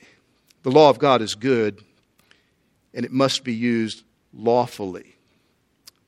the 0.62 0.72
law 0.72 0.90
of 0.90 0.98
God 0.98 1.22
is 1.22 1.36
good, 1.36 1.84
and 2.94 3.06
it 3.06 3.12
must 3.12 3.44
be 3.44 3.54
used 3.54 4.04
lawfully 4.34 5.18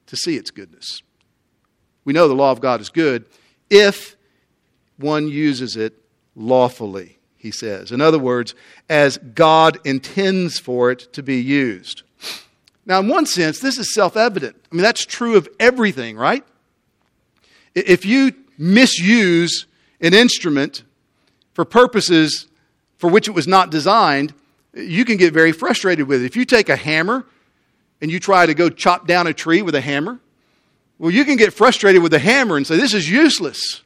to 0.07 0.15
see 0.15 0.37
its 0.37 0.49
goodness. 0.49 1.01
We 2.05 2.13
know 2.13 2.29
the 2.29 2.35
law 2.35 2.51
of 2.51 2.61
God 2.61 2.79
is 2.79 2.89
good 2.89 3.25
if 3.69 4.15
one 4.95 5.27
uses 5.27 5.75
it 5.75 5.93
lawfully. 6.37 7.17
he 7.35 7.51
says. 7.51 7.91
In 7.91 7.99
other 7.99 8.17
words, 8.17 8.55
as 8.89 9.17
God 9.17 9.77
intends 9.83 10.57
for 10.57 10.89
it 10.89 11.11
to 11.13 11.21
be 11.21 11.41
used. 11.41 12.03
Now, 12.85 13.01
in 13.01 13.07
one 13.07 13.25
sense, 13.25 13.59
this 13.59 13.77
is 13.77 13.93
self 13.93 14.15
evident. 14.15 14.55
I 14.71 14.75
mean, 14.75 14.83
that's 14.83 15.05
true 15.05 15.35
of 15.35 15.49
everything, 15.59 16.15
right? 16.15 16.45
If 17.73 18.05
you 18.05 18.31
misuse 18.57 19.65
an 19.99 20.13
instrument 20.13 20.83
for 21.53 21.65
purposes 21.65 22.47
for 22.97 23.09
which 23.09 23.27
it 23.27 23.31
was 23.31 23.47
not 23.47 23.69
designed, 23.69 24.33
you 24.73 25.05
can 25.05 25.17
get 25.17 25.33
very 25.33 25.51
frustrated 25.51 26.07
with 26.07 26.21
it. 26.21 26.25
If 26.25 26.35
you 26.35 26.45
take 26.45 26.69
a 26.69 26.75
hammer 26.75 27.25
and 28.01 28.11
you 28.11 28.19
try 28.19 28.45
to 28.45 28.53
go 28.53 28.69
chop 28.69 29.07
down 29.07 29.27
a 29.27 29.33
tree 29.33 29.61
with 29.61 29.75
a 29.75 29.81
hammer, 29.81 30.19
well, 30.97 31.11
you 31.11 31.25
can 31.25 31.35
get 31.35 31.53
frustrated 31.53 32.01
with 32.01 32.11
the 32.11 32.19
hammer 32.19 32.57
and 32.57 32.65
say, 32.65 32.77
This 32.77 32.93
is 32.93 33.09
useless. 33.09 33.81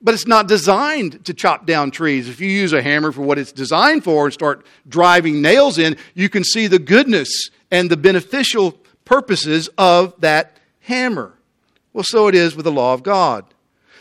But 0.00 0.12
it's 0.12 0.26
not 0.26 0.48
designed 0.48 1.24
to 1.24 1.32
chop 1.32 1.64
down 1.64 1.90
trees. 1.90 2.28
If 2.28 2.38
you 2.38 2.48
use 2.48 2.74
a 2.74 2.82
hammer 2.82 3.10
for 3.10 3.22
what 3.22 3.38
it's 3.38 3.52
designed 3.52 4.04
for 4.04 4.26
and 4.26 4.34
start 4.34 4.66
driving 4.86 5.40
nails 5.40 5.78
in, 5.78 5.96
you 6.12 6.28
can 6.28 6.44
see 6.44 6.66
the 6.66 6.78
goodness 6.78 7.48
and 7.70 7.90
the 7.90 7.96
beneficial 7.96 8.72
purposes 9.06 9.70
of 9.78 10.14
that 10.20 10.58
hammer. 10.80 11.32
Well, 11.94 12.04
so 12.04 12.28
it 12.28 12.34
is 12.34 12.54
with 12.54 12.64
the 12.64 12.72
law 12.72 12.92
of 12.92 13.02
God. 13.02 13.46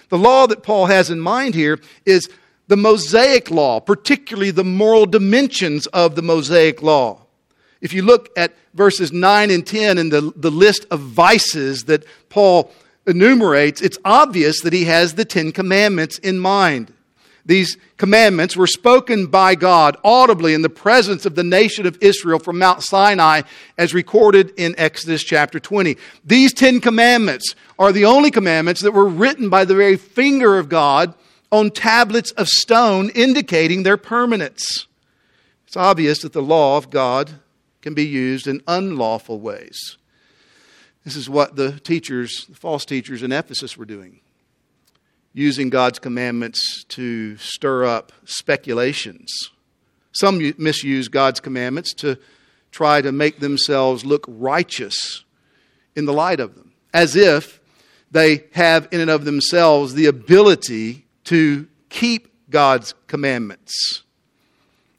The 0.10 0.18
law 0.18 0.46
that 0.48 0.62
Paul 0.62 0.88
has 0.88 1.10
in 1.10 1.20
mind 1.20 1.56
here 1.56 1.80
is 2.06 2.30
the 2.74 2.78
Mosaic 2.78 3.52
law, 3.52 3.80
particularly 3.80 4.50
the 4.50 4.64
moral 4.64 5.06
dimensions 5.06 5.86
of 5.86 6.16
the 6.16 6.24
Mosaic 6.24 6.82
law. 6.82 7.20
If 7.82 7.94
you 7.94 8.02
look 8.02 8.32
at 8.36 8.56
verses 8.74 9.12
9 9.12 9.52
and 9.52 9.68
10 9.68 10.00
and 10.00 10.12
the, 10.12 10.34
the 10.36 10.50
list 10.50 10.88
of 10.90 11.00
vices 11.00 11.84
that 11.84 12.04
Paul 12.30 12.72
enumerates, 13.06 13.80
it's 13.80 14.00
obvious 14.04 14.62
that 14.62 14.74
he 14.74 14.86
has 14.86 15.14
the 15.14 15.24
Ten 15.24 15.52
Commandments 15.52 16.18
in 16.18 16.40
mind. 16.40 16.92
These 17.46 17.78
commandments 17.98 18.58
were 18.58 18.66
spoken 18.66 19.28
by 19.28 19.54
God 19.54 19.96
audibly 20.04 20.56
in 20.56 20.64
the 20.64 20.70
presence 20.70 21.28
of 21.28 21.36
the 21.36 21.44
nation 21.44 21.86
of 21.86 22.00
Israel 22.02 22.40
from 22.40 22.58
Mount 22.58 22.82
Sinai, 22.82 23.44
as 23.78 23.94
recorded 23.94 24.52
in 24.58 24.74
Exodus 24.80 25.24
chapter 25.24 25.60
20. 25.60 25.96
These 26.26 26.54
Ten 26.54 26.82
Commandments 26.82 27.54
are 27.78 27.92
the 27.92 28.06
only 28.06 28.32
commandments 28.32 28.82
that 28.82 28.94
were 28.94 29.08
written 29.08 29.50
by 29.50 29.64
the 29.64 29.76
very 29.76 29.96
finger 29.96 30.58
of 30.58 30.70
God 30.70 31.14
on 31.54 31.70
tablets 31.70 32.32
of 32.32 32.48
stone, 32.48 33.12
indicating 33.12 33.84
their 33.84 33.96
permanence. 33.96 34.88
It's 35.68 35.78
obvious 35.78 36.24
that 36.24 36.34
the 36.34 36.42
law 36.42 36.78
of 36.78 36.90
God 36.90 37.30
can 37.84 37.94
be 37.94 38.08
used 38.08 38.48
in 38.48 38.64
unlawful 38.68 39.40
ways. 39.40 39.98
This 41.06 41.16
is 41.16 41.30
what 41.30 41.56
the 41.56 41.74
teachers, 41.82 42.48
the 42.50 42.56
false 42.56 42.86
teachers 42.86 43.22
in 43.22 43.32
Ephesus 43.32 43.78
were 43.78 43.86
doing, 43.86 44.22
using 45.32 45.70
God's 45.70 46.00
commandments 46.00 46.86
to 46.86 47.38
stir 47.38 47.86
up 47.86 48.12
speculations. 48.26 49.32
Some 50.12 50.56
misuse 50.58 51.08
God's 51.08 51.40
commandments 51.40 51.94
to 51.96 52.18
try 52.72 53.00
to 53.00 53.12
make 53.12 53.40
themselves 53.40 54.04
look 54.04 54.26
righteous 54.28 55.24
in 55.96 56.06
the 56.06 56.14
light 56.14 56.40
of 56.40 56.56
them, 56.56 56.74
as 56.96 57.16
if 57.16 57.62
they 58.10 58.46
have 58.54 58.88
in 58.92 59.02
and 59.02 59.12
of 59.12 59.24
themselves 59.24 59.94
the 59.94 60.08
ability 60.08 61.04
to 61.26 61.68
keep 61.90 62.30
God's 62.50 62.94
commandments. 63.08 64.04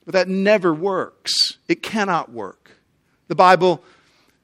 But 0.05 0.13
that 0.13 0.29
never 0.29 0.75
works. 0.75 1.33
It 1.69 1.83
cannot 1.83 2.31
work. 2.33 2.73
The 3.29 3.35
Bible 3.35 3.83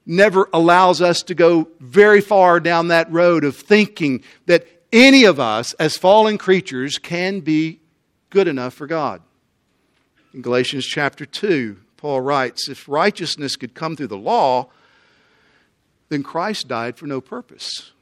never 0.06 0.48
allows 0.52 1.02
us 1.02 1.22
to 1.24 1.34
go 1.34 1.68
very 1.80 2.20
far 2.20 2.60
down 2.60 2.88
that 2.88 3.10
road 3.12 3.44
of 3.44 3.56
thinking 3.56 4.22
that 4.46 4.66
any 4.92 5.24
of 5.24 5.38
us, 5.38 5.72
as 5.74 5.96
fallen 5.96 6.38
creatures, 6.38 6.98
can 6.98 7.40
be 7.40 7.80
good 8.30 8.48
enough 8.48 8.74
for 8.74 8.86
God. 8.86 9.22
In 10.32 10.42
Galatians 10.42 10.86
chapter 10.86 11.26
2, 11.26 11.76
Paul 11.96 12.20
writes 12.20 12.68
If 12.68 12.88
righteousness 12.88 13.56
could 13.56 13.74
come 13.74 13.96
through 13.96 14.08
the 14.08 14.16
law, 14.16 14.68
then 16.08 16.22
Christ 16.22 16.68
died 16.68 16.96
for 16.96 17.06
no 17.06 17.20
purpose. 17.20 17.92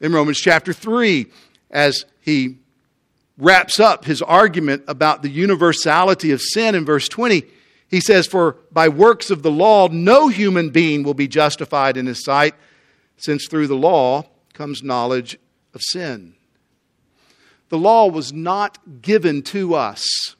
In 0.00 0.12
Romans 0.12 0.38
chapter 0.38 0.72
3, 0.72 1.26
as 1.70 2.04
he 2.20 2.58
wraps 3.36 3.78
up 3.78 4.04
his 4.04 4.20
argument 4.22 4.82
about 4.88 5.22
the 5.22 5.30
universality 5.30 6.32
of 6.32 6.42
sin 6.42 6.74
in 6.74 6.84
verse 6.84 7.08
20, 7.08 7.44
he 7.88 8.00
says, 8.00 8.26
For 8.26 8.56
by 8.70 8.88
works 8.88 9.30
of 9.30 9.42
the 9.42 9.50
law, 9.50 9.88
no 9.88 10.28
human 10.28 10.70
being 10.70 11.02
will 11.02 11.14
be 11.14 11.28
justified 11.28 11.96
in 11.96 12.06
his 12.06 12.24
sight, 12.24 12.54
since 13.16 13.46
through 13.46 13.66
the 13.66 13.76
law 13.76 14.24
comes 14.52 14.82
knowledge 14.82 15.38
of 15.74 15.80
sin. 15.82 16.34
The 17.68 17.78
law 17.78 18.08
was 18.08 18.32
not 18.32 19.02
given 19.02 19.42
to 19.42 19.74
us 19.74 20.36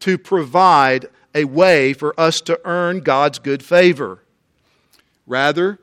to 0.00 0.18
provide 0.18 1.06
a 1.34 1.44
way 1.44 1.92
for 1.92 2.18
us 2.18 2.40
to 2.42 2.60
earn 2.64 3.00
God's 3.00 3.38
good 3.38 3.62
favor. 3.62 4.22
Rather, 5.26 5.78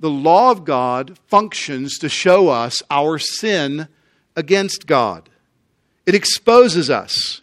the 0.00 0.10
law 0.10 0.50
of 0.50 0.64
God 0.64 1.18
functions 1.26 1.98
to 1.98 2.08
show 2.08 2.48
us 2.48 2.82
our 2.90 3.18
sin 3.18 3.88
against 4.36 4.86
God. 4.86 5.28
It 6.06 6.14
exposes 6.14 6.90
us, 6.90 7.42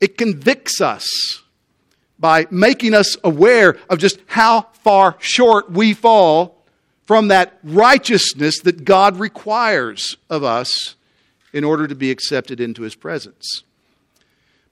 it 0.00 0.16
convicts 0.16 0.80
us 0.80 1.42
by 2.18 2.46
making 2.50 2.94
us 2.94 3.16
aware 3.24 3.78
of 3.88 3.98
just 3.98 4.18
how 4.26 4.66
far 4.84 5.16
short 5.20 5.70
we 5.70 5.94
fall 5.94 6.62
from 7.04 7.28
that 7.28 7.58
righteousness 7.64 8.60
that 8.60 8.84
God 8.84 9.18
requires 9.18 10.16
of 10.28 10.44
us 10.44 10.96
in 11.52 11.64
order 11.64 11.88
to 11.88 11.94
be 11.94 12.10
accepted 12.10 12.60
into 12.60 12.82
his 12.82 12.94
presence. 12.94 13.64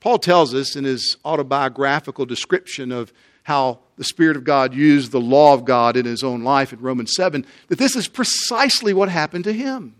Paul 0.00 0.18
tells 0.18 0.54
us 0.54 0.76
in 0.76 0.84
his 0.84 1.16
autobiographical 1.24 2.26
description 2.26 2.92
of 2.92 3.12
how 3.42 3.80
the 3.96 4.04
Spirit 4.04 4.36
of 4.36 4.44
God 4.44 4.74
used 4.74 5.10
the 5.10 5.20
law 5.20 5.54
of 5.54 5.64
God 5.64 5.96
in 5.96 6.04
his 6.04 6.22
own 6.22 6.44
life 6.44 6.72
in 6.72 6.80
Romans 6.80 7.14
7 7.16 7.44
that 7.68 7.78
this 7.78 7.96
is 7.96 8.06
precisely 8.06 8.92
what 8.92 9.08
happened 9.08 9.44
to 9.44 9.52
him. 9.52 9.94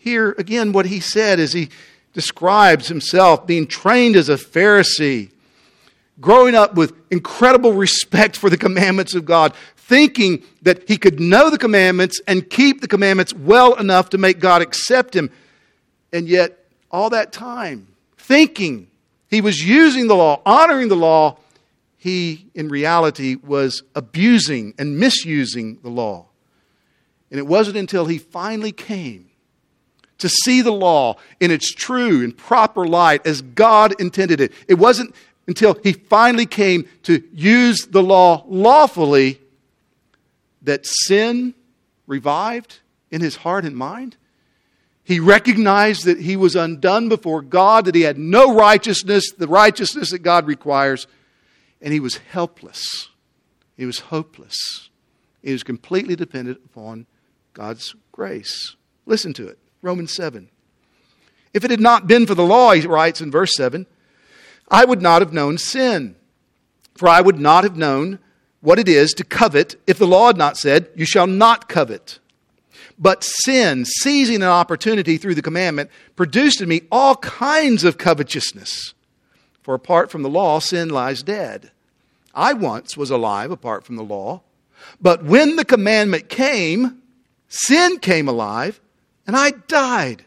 Here 0.00 0.34
again, 0.38 0.72
what 0.72 0.86
he 0.86 0.98
said 0.98 1.38
as 1.38 1.52
he 1.52 1.68
describes 2.14 2.88
himself 2.88 3.46
being 3.46 3.66
trained 3.66 4.16
as 4.16 4.30
a 4.30 4.36
Pharisee 4.36 5.30
growing 6.20 6.54
up 6.54 6.74
with 6.74 6.94
incredible 7.10 7.74
respect 7.74 8.34
for 8.34 8.48
the 8.48 8.56
commandments 8.56 9.14
of 9.14 9.26
God, 9.26 9.54
thinking 9.76 10.42
that 10.62 10.88
he 10.88 10.96
could 10.96 11.20
know 11.20 11.50
the 11.50 11.58
commandments 11.58 12.18
and 12.26 12.48
keep 12.48 12.80
the 12.80 12.88
commandments 12.88 13.34
well 13.34 13.74
enough 13.74 14.08
to 14.10 14.18
make 14.18 14.38
God 14.38 14.62
accept 14.62 15.14
him. 15.14 15.30
And 16.14 16.26
yet, 16.26 16.64
all 16.90 17.10
that 17.10 17.30
time, 17.30 17.86
thinking 18.16 18.88
he 19.28 19.42
was 19.42 19.62
using 19.62 20.06
the 20.06 20.16
law, 20.16 20.40
honoring 20.46 20.88
the 20.88 20.96
law, 20.96 21.36
he, 21.98 22.46
in 22.54 22.70
reality, 22.70 23.36
was 23.36 23.82
abusing 23.94 24.72
and 24.78 24.98
misusing 24.98 25.78
the 25.82 25.90
law. 25.90 26.26
And 27.30 27.38
it 27.38 27.46
wasn't 27.46 27.76
until 27.76 28.06
he 28.06 28.16
finally 28.16 28.72
came 28.72 29.29
to 30.20 30.28
see 30.28 30.62
the 30.62 30.72
law 30.72 31.16
in 31.40 31.50
its 31.50 31.72
true 31.72 32.22
and 32.22 32.36
proper 32.36 32.86
light 32.86 33.26
as 33.26 33.42
God 33.42 34.00
intended 34.00 34.40
it. 34.40 34.52
It 34.68 34.74
wasn't 34.74 35.14
until 35.46 35.76
he 35.82 35.92
finally 35.92 36.46
came 36.46 36.88
to 37.02 37.22
use 37.32 37.86
the 37.86 38.02
law 38.02 38.44
lawfully 38.48 39.40
that 40.62 40.86
sin 40.86 41.54
revived 42.06 42.80
in 43.10 43.20
his 43.20 43.36
heart 43.36 43.64
and 43.64 43.76
mind. 43.76 44.16
He 45.02 45.18
recognized 45.18 46.04
that 46.04 46.20
he 46.20 46.36
was 46.36 46.54
undone 46.54 47.08
before 47.08 47.42
God, 47.42 47.86
that 47.86 47.94
he 47.94 48.02
had 48.02 48.18
no 48.18 48.54
righteousness, 48.54 49.32
the 49.32 49.48
righteousness 49.48 50.10
that 50.10 50.20
God 50.20 50.46
requires, 50.46 51.06
and 51.80 51.92
he 51.92 52.00
was 52.00 52.18
helpless. 52.18 53.08
He 53.76 53.86
was 53.86 53.98
hopeless. 53.98 54.90
He 55.42 55.52
was 55.52 55.62
completely 55.62 56.14
dependent 56.14 56.60
upon 56.64 57.06
God's 57.54 57.94
grace. 58.12 58.76
Listen 59.06 59.32
to 59.32 59.48
it 59.48 59.58
Romans 59.82 60.14
7. 60.14 60.48
If 61.52 61.64
it 61.64 61.70
had 61.70 61.80
not 61.80 62.06
been 62.06 62.26
for 62.26 62.34
the 62.34 62.44
law, 62.44 62.72
he 62.72 62.86
writes 62.86 63.20
in 63.20 63.30
verse 63.30 63.54
7, 63.54 63.86
I 64.70 64.84
would 64.84 65.02
not 65.02 65.22
have 65.22 65.32
known 65.32 65.58
sin. 65.58 66.16
For 66.94 67.08
I 67.08 67.20
would 67.20 67.40
not 67.40 67.64
have 67.64 67.76
known 67.76 68.18
what 68.60 68.78
it 68.78 68.88
is 68.88 69.12
to 69.14 69.24
covet 69.24 69.76
if 69.86 69.98
the 69.98 70.06
law 70.06 70.28
had 70.28 70.36
not 70.36 70.56
said, 70.56 70.90
You 70.94 71.06
shall 71.06 71.26
not 71.26 71.68
covet. 71.68 72.18
But 72.98 73.24
sin, 73.24 73.86
seizing 73.86 74.36
an 74.36 74.48
opportunity 74.48 75.16
through 75.16 75.34
the 75.34 75.42
commandment, 75.42 75.90
produced 76.14 76.60
in 76.60 76.68
me 76.68 76.82
all 76.92 77.16
kinds 77.16 77.84
of 77.84 77.96
covetousness. 77.96 78.92
For 79.62 79.74
apart 79.74 80.10
from 80.10 80.22
the 80.22 80.28
law, 80.28 80.58
sin 80.58 80.90
lies 80.90 81.22
dead. 81.22 81.70
I 82.34 82.52
once 82.52 82.96
was 82.96 83.10
alive 83.10 83.50
apart 83.50 83.84
from 83.84 83.96
the 83.96 84.02
law. 84.02 84.42
But 85.00 85.24
when 85.24 85.56
the 85.56 85.64
commandment 85.64 86.28
came, 86.28 87.02
sin 87.48 87.98
came 87.98 88.28
alive, 88.28 88.80
and 89.26 89.36
I 89.36 89.50
died. 89.50 90.24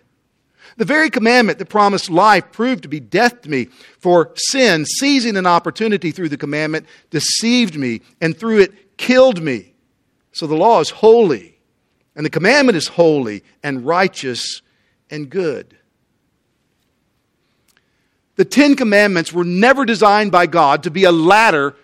The 0.78 0.86
very 0.86 1.10
commandment 1.10 1.60
that 1.60 1.70
promised 1.70 2.10
life 2.10 2.52
proved 2.52 2.84
to 2.84 2.90
be 2.90 3.00
death 3.00 3.42
to 3.42 3.50
me, 3.50 3.66
for 4.00 4.32
sin, 4.36 4.86
seizing 4.86 5.38
an 5.38 5.46
opportunity 5.46 6.12
through 6.12 6.30
the 6.30 6.38
commandment, 6.38 6.88
deceived 7.10 7.78
me, 7.78 8.02
and 8.22 8.36
through 8.36 8.60
it 8.60 8.98
killed 8.98 9.42
me. 9.42 9.74
So 10.32 10.48
the 10.48 10.56
law 10.56 10.80
is 10.80 10.90
holy, 10.90 11.60
and 12.16 12.26
the 12.26 12.30
commandment 12.32 12.76
is 12.76 12.88
holy 12.88 13.44
and 13.62 13.86
righteous 13.86 14.62
and 15.12 15.30
good. 15.30 15.78
The 18.36 18.46
Ten 18.46 18.76
Commandments 18.76 19.32
were 19.32 19.44
never 19.44 19.86
designed 19.86 20.32
by 20.32 20.48
God 20.48 20.84
to 20.84 20.92
be 20.92 21.04
a 21.04 21.12
ladder 21.12 21.76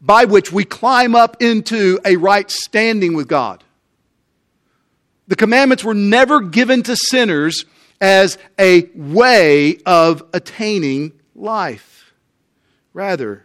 by 0.00 0.24
which 0.24 0.52
we 0.52 0.64
climb 0.64 1.16
up 1.16 1.42
into 1.42 1.98
a 2.04 2.14
right 2.14 2.48
standing 2.48 3.14
with 3.14 3.26
God. 3.26 3.64
The 5.28 5.36
commandments 5.36 5.84
were 5.84 5.94
never 5.94 6.40
given 6.40 6.82
to 6.84 6.96
sinners 6.96 7.64
as 8.00 8.38
a 8.58 8.88
way 8.94 9.78
of 9.84 10.22
attaining 10.32 11.12
life. 11.34 12.12
Rather, 12.92 13.44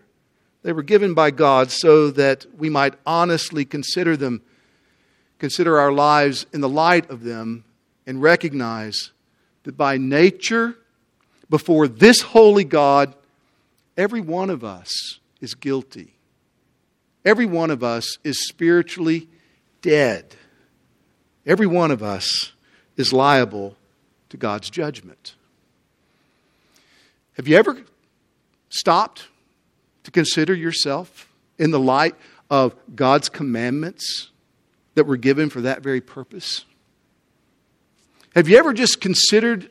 they 0.64 0.74
were 0.74 0.84
given 0.84 1.14
by 1.14 1.32
God 1.32 1.72
so 1.72 2.12
that 2.12 2.46
we 2.58 2.70
might 2.70 2.94
honestly 3.06 3.66
consider 3.66 4.16
them, 4.16 4.42
consider 5.40 5.80
our 5.80 5.92
lives 5.92 6.46
in 6.54 6.62
the 6.62 6.70
light 6.70 7.10
of 7.10 7.24
them, 7.24 7.64
and 8.06 8.22
recognize 8.22 9.12
that 9.64 9.78
by 9.78 9.98
nature, 9.98 10.78
before 11.50 11.88
this 11.88 12.22
holy 12.22 12.64
God, 12.64 13.16
every 13.98 14.22
one 14.22 14.50
of 14.50 14.64
us 14.64 15.20
is 15.40 15.56
guilty. 15.56 16.14
Every 17.26 17.46
one 17.46 17.72
of 17.72 17.84
us 17.84 18.18
is 18.24 18.48
spiritually 18.48 19.28
dead. 19.82 20.36
Every 21.46 21.68
one 21.68 21.92
of 21.92 22.04
us 22.04 22.52
is 22.98 23.12
liable 23.12 23.76
to 24.30 24.38
God's 24.38 24.70
judgment. 24.70 25.36
Have 27.34 27.48
you 27.48 27.58
ever 27.58 27.82
stopped 28.70 29.28
to 30.04 30.12
consider 30.12 30.54
yourself 30.54 31.32
in 31.58 31.72
the 31.72 31.80
light 31.80 32.16
of 32.50 32.76
God's 32.96 33.30
commandments 33.30 34.30
that 34.96 35.06
were 35.06 35.18
given 35.18 35.50
for 35.50 35.62
that 35.62 35.82
very 35.82 36.02
purpose? 36.02 36.66
Have 38.36 38.48
you 38.48 38.58
ever 38.58 38.74
just 38.74 39.02
considered 39.02 39.70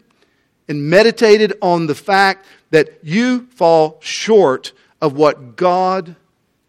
and 0.68 0.90
meditated 0.90 1.54
on 1.62 1.86
the 1.86 1.94
fact 1.94 2.46
that 2.70 2.98
you 3.02 3.46
fall 3.46 3.98
short 4.00 4.72
of 5.00 5.16
what 5.16 5.56
God 5.56 6.16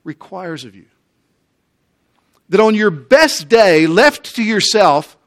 requires 0.04 0.64
of 0.64 0.76
you? 0.76 0.86
That 2.52 2.60
on 2.60 2.76
your 2.76 2.92
best 2.92 3.50
day, 3.50 3.88
left 3.88 4.36
to 4.36 4.44
yourself 4.44 5.18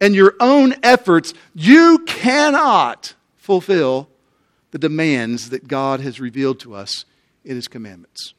and 0.00 0.14
your 0.14 0.34
own 0.40 0.74
efforts, 0.82 1.32
you 1.54 2.04
cannot 2.06 3.14
fulfill 3.36 4.08
the 4.72 4.78
demands 4.78 5.50
that 5.50 5.66
God 5.66 6.00
has 6.00 6.20
revealed 6.20 6.60
to 6.60 6.74
us 6.74 7.04
in 7.44 7.56
His 7.56 7.68
commandments. 7.68 8.34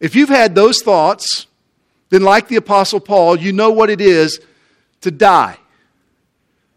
If 0.00 0.16
you've 0.16 0.30
had 0.30 0.54
those 0.54 0.82
thoughts, 0.82 1.46
then, 2.08 2.22
like 2.22 2.48
the 2.48 2.56
Apostle 2.56 3.00
Paul, 3.00 3.38
you 3.38 3.52
know 3.52 3.70
what 3.70 3.90
it 3.90 4.00
is 4.00 4.40
to 5.02 5.10
die. 5.10 5.58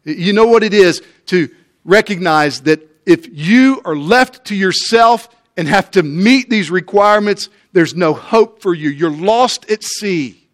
You 0.03 0.33
know 0.33 0.47
what 0.47 0.63
it 0.63 0.73
is 0.73 1.01
to 1.27 1.49
recognize 1.85 2.61
that 2.61 2.85
if 3.05 3.27
you 3.31 3.81
are 3.85 3.95
left 3.95 4.45
to 4.45 4.55
yourself 4.55 5.29
and 5.59 5.67
have 5.67 5.91
to 5.91 6.03
meet 6.03 6.49
these 6.49 6.71
requirements, 6.71 7.49
there's 7.73 7.93
no 7.93 8.13
hope 8.13 8.61
for 8.61 8.73
you. 8.73 8.89
You're 8.89 9.11
lost 9.11 9.69
at 9.69 9.83
sea. 9.83 10.47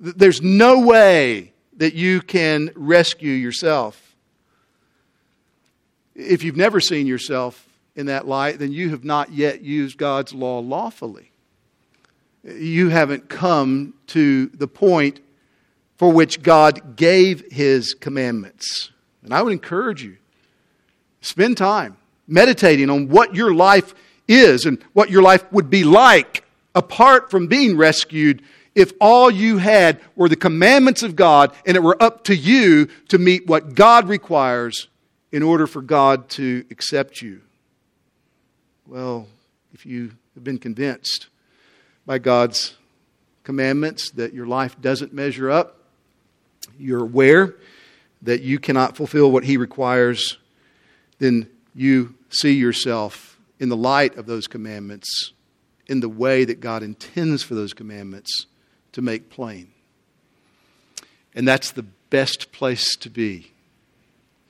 There's 0.00 0.42
no 0.42 0.80
way 0.80 1.52
that 1.76 1.94
you 1.94 2.20
can 2.20 2.72
rescue 2.74 3.30
yourself. 3.30 4.16
If 6.16 6.42
you've 6.42 6.56
never 6.56 6.80
seen 6.80 7.06
yourself 7.06 7.64
in 7.94 8.06
that 8.06 8.26
light, 8.26 8.58
then 8.58 8.72
you 8.72 8.90
have 8.90 9.04
not 9.04 9.30
yet 9.30 9.62
used 9.62 9.98
God's 9.98 10.34
law 10.34 10.58
lawfully. 10.58 11.30
You 12.42 12.88
haven't 12.88 13.28
come 13.28 13.94
to 14.08 14.46
the 14.46 14.66
point 14.66 15.20
for 15.96 16.10
which 16.10 16.42
God 16.42 16.96
gave 16.96 17.52
his 17.52 17.94
commandments. 17.94 18.90
And 19.22 19.32
I 19.32 19.42
would 19.42 19.52
encourage 19.52 20.02
you 20.02 20.16
spend 21.20 21.56
time 21.56 21.96
meditating 22.26 22.90
on 22.90 23.08
what 23.08 23.36
your 23.36 23.54
life 23.54 23.94
is 24.28 24.66
and 24.66 24.80
what 24.92 25.10
your 25.10 25.22
life 25.22 25.50
would 25.52 25.70
be 25.70 25.82
like 25.82 26.44
apart 26.74 27.30
from 27.30 27.48
being 27.48 27.76
rescued 27.76 28.42
if 28.74 28.92
all 29.00 29.30
you 29.30 29.58
had 29.58 30.00
were 30.14 30.28
the 30.28 30.36
commandments 30.36 31.02
of 31.02 31.16
God 31.16 31.52
and 31.66 31.76
it 31.76 31.82
were 31.82 32.00
up 32.00 32.22
to 32.24 32.36
you 32.36 32.86
to 33.08 33.18
meet 33.18 33.46
what 33.46 33.74
God 33.74 34.08
requires 34.08 34.86
in 35.32 35.42
order 35.42 35.66
for 35.66 35.82
God 35.82 36.28
to 36.30 36.64
accept 36.70 37.20
you. 37.20 37.40
Well, 38.86 39.26
if 39.74 39.84
you 39.84 40.12
have 40.34 40.44
been 40.44 40.58
convinced 40.58 41.26
by 42.06 42.18
God's 42.18 42.76
commandments 43.42 44.10
that 44.12 44.32
your 44.32 44.46
life 44.46 44.80
doesn't 44.80 45.12
measure 45.12 45.50
up, 45.50 45.82
you're 46.78 47.02
aware 47.02 47.56
that 48.22 48.42
you 48.42 48.58
cannot 48.58 48.96
fulfill 48.96 49.30
what 49.30 49.44
He 49.44 49.56
requires, 49.56 50.38
then 51.18 51.48
you 51.74 52.14
see 52.30 52.52
yourself 52.52 53.27
in 53.58 53.68
the 53.68 53.76
light 53.76 54.16
of 54.16 54.26
those 54.26 54.46
commandments, 54.46 55.32
in 55.86 56.00
the 56.00 56.08
way 56.08 56.44
that 56.44 56.60
God 56.60 56.82
intends 56.82 57.42
for 57.42 57.54
those 57.54 57.72
commandments 57.72 58.46
to 58.92 59.02
make 59.02 59.30
plain. 59.30 59.68
And 61.34 61.46
that's 61.46 61.70
the 61.70 61.84
best 62.10 62.52
place 62.52 62.96
to 62.96 63.10
be 63.10 63.52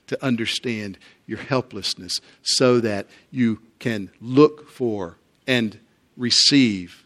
to 0.07 0.25
understand 0.25 0.97
your 1.27 1.37
helplessness 1.37 2.19
so 2.41 2.79
that 2.79 3.07
you 3.29 3.61
can 3.77 4.09
look 4.19 4.67
for 4.67 5.17
and 5.45 5.79
receive 6.17 7.05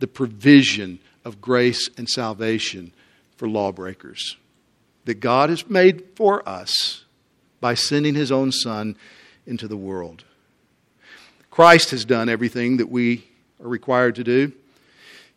the 0.00 0.06
provision 0.06 0.98
of 1.24 1.40
grace 1.40 1.88
and 1.96 2.08
salvation 2.08 2.92
for 3.36 3.48
lawbreakers 3.48 4.36
that 5.04 5.14
God 5.14 5.50
has 5.50 5.68
made 5.68 6.04
for 6.14 6.46
us 6.48 7.04
by 7.60 7.74
sending 7.74 8.14
his 8.14 8.30
own 8.30 8.52
Son 8.52 8.96
into 9.46 9.66
the 9.66 9.76
world. 9.76 10.24
Christ 11.52 11.90
has 11.90 12.06
done 12.06 12.30
everything 12.30 12.78
that 12.78 12.88
we 12.88 13.24
are 13.62 13.68
required 13.68 14.14
to 14.14 14.24
do. 14.24 14.52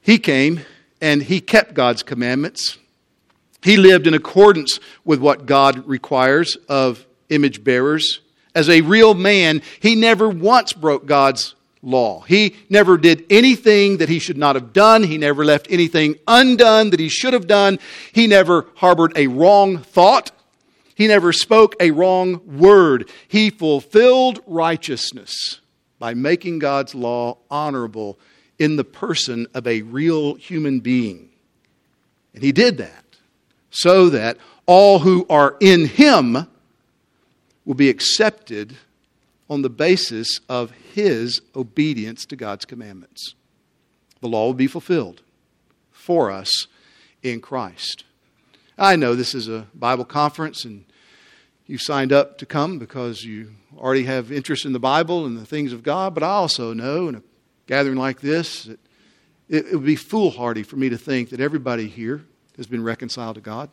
He 0.02 0.18
came 0.18 0.62
and 1.02 1.22
he 1.22 1.42
kept 1.42 1.74
God's 1.74 2.04
commandments. 2.04 2.78
He 3.62 3.76
lived 3.76 4.08
in 4.08 4.14
accordance 4.14 4.80
with 5.04 5.20
what 5.20 5.46
God 5.46 5.86
requires 5.86 6.56
of 6.70 7.06
image 7.28 7.66
bearers. 7.66 8.22
As 8.56 8.70
a 8.70 8.80
real 8.80 9.14
man, 9.14 9.62
he 9.82 9.94
never 9.94 10.30
once 10.30 10.72
broke 10.72 11.06
God's 11.06 11.54
law. 11.82 12.22
He 12.22 12.56
never 12.70 12.98
did 12.98 13.26
anything 13.30 13.98
that 13.98 14.08
he 14.08 14.20
should 14.20 14.38
not 14.38 14.56
have 14.56 14.72
done. 14.72 15.04
He 15.04 15.18
never 15.18 15.44
left 15.44 15.68
anything 15.70 16.16
undone 16.30 16.92
that 16.92 17.00
he 17.02 17.10
should 17.10 17.34
have 17.34 17.46
done. 17.46 17.78
He 18.14 18.26
never 18.26 18.68
harbored 18.76 19.12
a 19.18 19.28
wrong 19.28 19.80
thought. 19.80 20.32
He 20.96 21.08
never 21.08 21.34
spoke 21.34 21.76
a 21.82 21.92
wrong 21.92 22.40
word. 22.58 23.10
He 23.28 23.50
fulfilled 23.50 24.40
righteousness 24.48 25.60
by 26.00 26.14
making 26.14 26.60
God's 26.60 26.94
law 26.94 27.38
honorable 27.50 28.20
in 28.60 28.76
the 28.76 28.84
person 28.84 29.48
of 29.54 29.68
a 29.68 29.82
real 29.82 30.36
human 30.36 30.80
being. 30.80 31.30
And 32.34 32.44
he 32.44 32.52
did 32.52 32.78
that 32.78 33.06
so 33.70 34.10
that 34.10 34.38
all 34.66 35.00
who 35.00 35.26
are 35.30 35.58
in 35.60 35.86
him 35.86 36.48
will 37.66 37.76
be 37.76 37.90
accepted 37.90 38.78
on 39.50 39.62
the 39.62 39.70
basis 39.70 40.40
of 40.50 40.72
his 40.94 41.42
obedience 41.56 42.26
to 42.26 42.36
God's 42.36 42.66
commandments. 42.66 43.36
The 44.22 44.28
law 44.28 44.48
will 44.48 44.54
be 44.54 44.68
fulfilled 44.68 45.22
for 45.92 46.32
us 46.32 46.68
in 47.22 47.42
Christ. 47.42 48.04
I 48.78 48.96
know 48.96 49.16
this 49.16 49.36
is 49.36 49.48
a 49.48 49.68
Bible 49.74 50.06
conference 50.06 50.66
and 50.66 50.86
you 51.68 51.78
signed 51.78 52.14
up 52.14 52.38
to 52.38 52.46
come 52.46 52.80
because 52.80 53.24
you 53.24 53.52
already 53.78 54.04
have 54.04 54.32
interest 54.32 54.66
in 54.66 54.74
the 54.74 54.80
Bible 54.80 55.26
and 55.26 55.38
the 55.38 55.46
things 55.46 55.74
of 55.74 55.84
God, 55.84 56.14
but 56.14 56.24
I 56.24 56.30
also 56.30 56.74
know 56.74 57.08
in 57.08 57.16
a 57.16 57.24
gathering 57.68 57.98
like 57.98 58.22
this 58.22 58.66
that 58.66 58.80
it, 59.50 59.68
it 59.68 59.76
would 59.76 59.86
be 59.86 59.96
foolhardy 59.96 60.64
for 60.64 60.76
me 60.76 60.90
to 60.90 60.98
think 60.98 61.30
that 61.30 61.40
everybody 61.40 61.88
here 61.88 62.24
has 62.58 62.68
been 62.68 62.84
reconciled 62.84 63.36
to 63.36 63.42
God. 63.42 63.70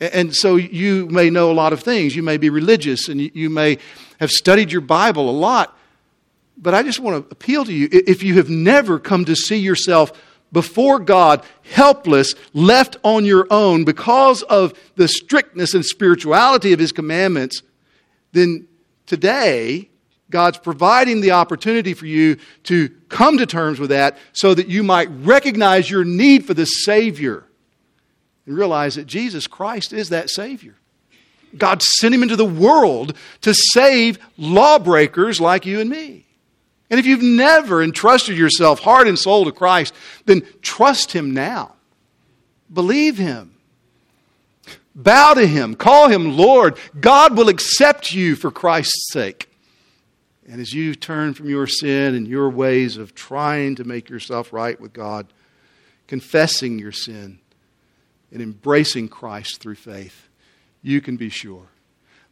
And 0.00 0.34
so 0.34 0.56
you 0.56 1.06
may 1.06 1.28
know 1.28 1.50
a 1.50 1.54
lot 1.54 1.72
of 1.72 1.82
things. 1.82 2.14
You 2.14 2.22
may 2.22 2.36
be 2.36 2.50
religious 2.50 3.08
and 3.08 3.20
you 3.20 3.50
may 3.50 3.78
have 4.20 4.30
studied 4.30 4.70
your 4.70 4.80
Bible 4.80 5.28
a 5.28 5.32
lot. 5.32 5.76
But 6.56 6.74
I 6.74 6.82
just 6.82 7.00
want 7.00 7.24
to 7.24 7.32
appeal 7.32 7.64
to 7.64 7.72
you 7.72 7.88
if 7.90 8.22
you 8.22 8.34
have 8.34 8.48
never 8.48 8.98
come 8.98 9.24
to 9.24 9.34
see 9.34 9.56
yourself 9.56 10.12
before 10.52 10.98
God 10.98 11.44
helpless, 11.62 12.34
left 12.54 12.96
on 13.02 13.24
your 13.24 13.46
own 13.50 13.84
because 13.84 14.42
of 14.44 14.72
the 14.96 15.08
strictness 15.08 15.74
and 15.74 15.84
spirituality 15.84 16.72
of 16.72 16.78
His 16.78 16.92
commandments, 16.92 17.62
then 18.32 18.66
today 19.06 19.88
God's 20.30 20.58
providing 20.58 21.20
the 21.20 21.32
opportunity 21.32 21.94
for 21.94 22.06
you 22.06 22.36
to 22.64 22.88
come 23.08 23.38
to 23.38 23.46
terms 23.46 23.80
with 23.80 23.90
that 23.90 24.18
so 24.32 24.54
that 24.54 24.68
you 24.68 24.82
might 24.82 25.08
recognize 25.10 25.90
your 25.90 26.04
need 26.04 26.44
for 26.44 26.54
the 26.54 26.66
Savior 26.66 27.44
and 28.46 28.56
realize 28.56 28.94
that 28.96 29.06
Jesus 29.06 29.46
Christ 29.46 29.92
is 29.92 30.10
that 30.10 30.30
Savior. 30.30 30.74
God 31.56 31.82
sent 31.82 32.14
him 32.14 32.22
into 32.22 32.36
the 32.36 32.44
world 32.44 33.16
to 33.40 33.54
save 33.54 34.18
lawbreakers 34.36 35.40
like 35.40 35.64
you 35.64 35.80
and 35.80 35.88
me. 35.88 36.26
And 36.90 36.98
if 36.98 37.06
you've 37.06 37.22
never 37.22 37.82
entrusted 37.82 38.36
yourself 38.36 38.80
heart 38.80 39.08
and 39.08 39.18
soul 39.18 39.44
to 39.44 39.52
Christ, 39.52 39.94
then 40.24 40.46
trust 40.62 41.12
him 41.12 41.32
now. 41.32 41.74
Believe 42.72 43.18
him. 43.18 43.54
Bow 44.94 45.34
to 45.34 45.46
him. 45.46 45.74
Call 45.74 46.08
him 46.08 46.36
Lord. 46.36 46.78
God 46.98 47.36
will 47.36 47.48
accept 47.48 48.12
you 48.12 48.36
for 48.36 48.50
Christ's 48.50 49.12
sake. 49.12 49.50
And 50.48 50.60
as 50.60 50.72
you 50.72 50.94
turn 50.94 51.34
from 51.34 51.50
your 51.50 51.66
sin 51.66 52.14
and 52.14 52.26
your 52.26 52.48
ways 52.48 52.96
of 52.96 53.14
trying 53.14 53.74
to 53.76 53.84
make 53.84 54.08
yourself 54.08 54.52
right 54.52 54.80
with 54.80 54.94
God, 54.94 55.26
confessing 56.06 56.78
your 56.78 56.92
sin, 56.92 57.38
and 58.32 58.42
embracing 58.42 59.08
Christ 59.08 59.60
through 59.60 59.74
faith, 59.76 60.28
you 60.82 61.00
can 61.00 61.16
be 61.16 61.28
sure 61.28 61.68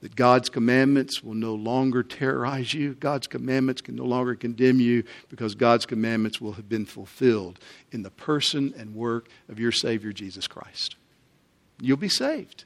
that 0.06 0.14
God's 0.14 0.48
commandments 0.48 1.20
will 1.20 1.34
no 1.34 1.56
longer 1.56 2.04
terrorize 2.04 2.72
you. 2.72 2.94
God's 2.94 3.26
commandments 3.26 3.80
can 3.80 3.96
no 3.96 4.04
longer 4.04 4.36
condemn 4.36 4.78
you 4.78 5.02
because 5.28 5.56
God's 5.56 5.84
commandments 5.84 6.40
will 6.40 6.52
have 6.52 6.68
been 6.68 6.86
fulfilled 6.86 7.58
in 7.90 8.04
the 8.04 8.10
person 8.12 8.72
and 8.78 8.94
work 8.94 9.28
of 9.48 9.58
your 9.58 9.72
Savior, 9.72 10.12
Jesus 10.12 10.46
Christ. 10.46 10.94
You'll 11.80 11.96
be 11.96 12.08
saved. 12.08 12.62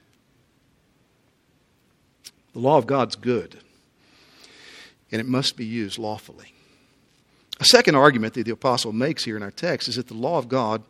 The 2.53 2.59
law 2.59 2.77
of 2.77 2.87
God's 2.87 3.17
good, 3.17 3.57
and 5.11 5.19
it 5.19 5.27
must 5.27 5.57
be 5.57 5.65
used 5.65 5.99
lawfully. 5.99 6.53
A 7.59 7.65
second 7.65 7.95
argument 7.95 8.35
that 8.35 8.45
the 8.45 8.53
apostle 8.53 8.93
makes 8.93 9.25
here 9.25 9.39
in 9.39 9.43
our 9.43 9.51
text 9.51 9.89
is 9.89 9.97
that 9.97 10.09
the 10.09 10.15
law 10.15 10.37
of 10.37 10.51
God 10.51 10.83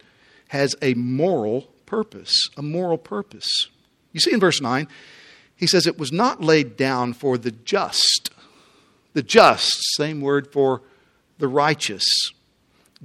has 0.48 0.74
a 0.82 0.94
moral 0.94 1.68
purpose, 1.86 2.48
a 2.56 2.62
moral 2.62 2.98
purpose. 2.98 3.68
You 4.12 4.18
see 4.18 4.32
in 4.32 4.40
verse 4.40 4.60
9, 4.60 4.88
he 5.60 5.66
says 5.66 5.86
it 5.86 5.98
was 5.98 6.10
not 6.10 6.42
laid 6.42 6.78
down 6.78 7.12
for 7.12 7.36
the 7.36 7.50
just. 7.50 8.30
The 9.12 9.22
just, 9.22 9.70
same 9.94 10.22
word 10.22 10.50
for 10.50 10.80
the 11.38 11.48
righteous. 11.48 12.04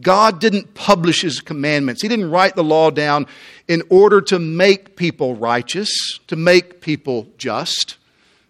God 0.02 0.40
didn't 0.40 0.74
publish 0.74 1.22
his 1.22 1.42
commandments. 1.42 2.02
He 2.02 2.08
didn't 2.08 2.32
write 2.32 2.56
the 2.56 2.64
law 2.64 2.92
down 2.92 3.28
in 3.68 3.84
order 3.90 4.22
to 4.22 4.40
make 4.40 4.96
people 4.96 5.36
righteous, 5.36 5.90
to 6.28 6.38
make 6.38 6.80
people 6.80 7.28
just. 7.38 7.98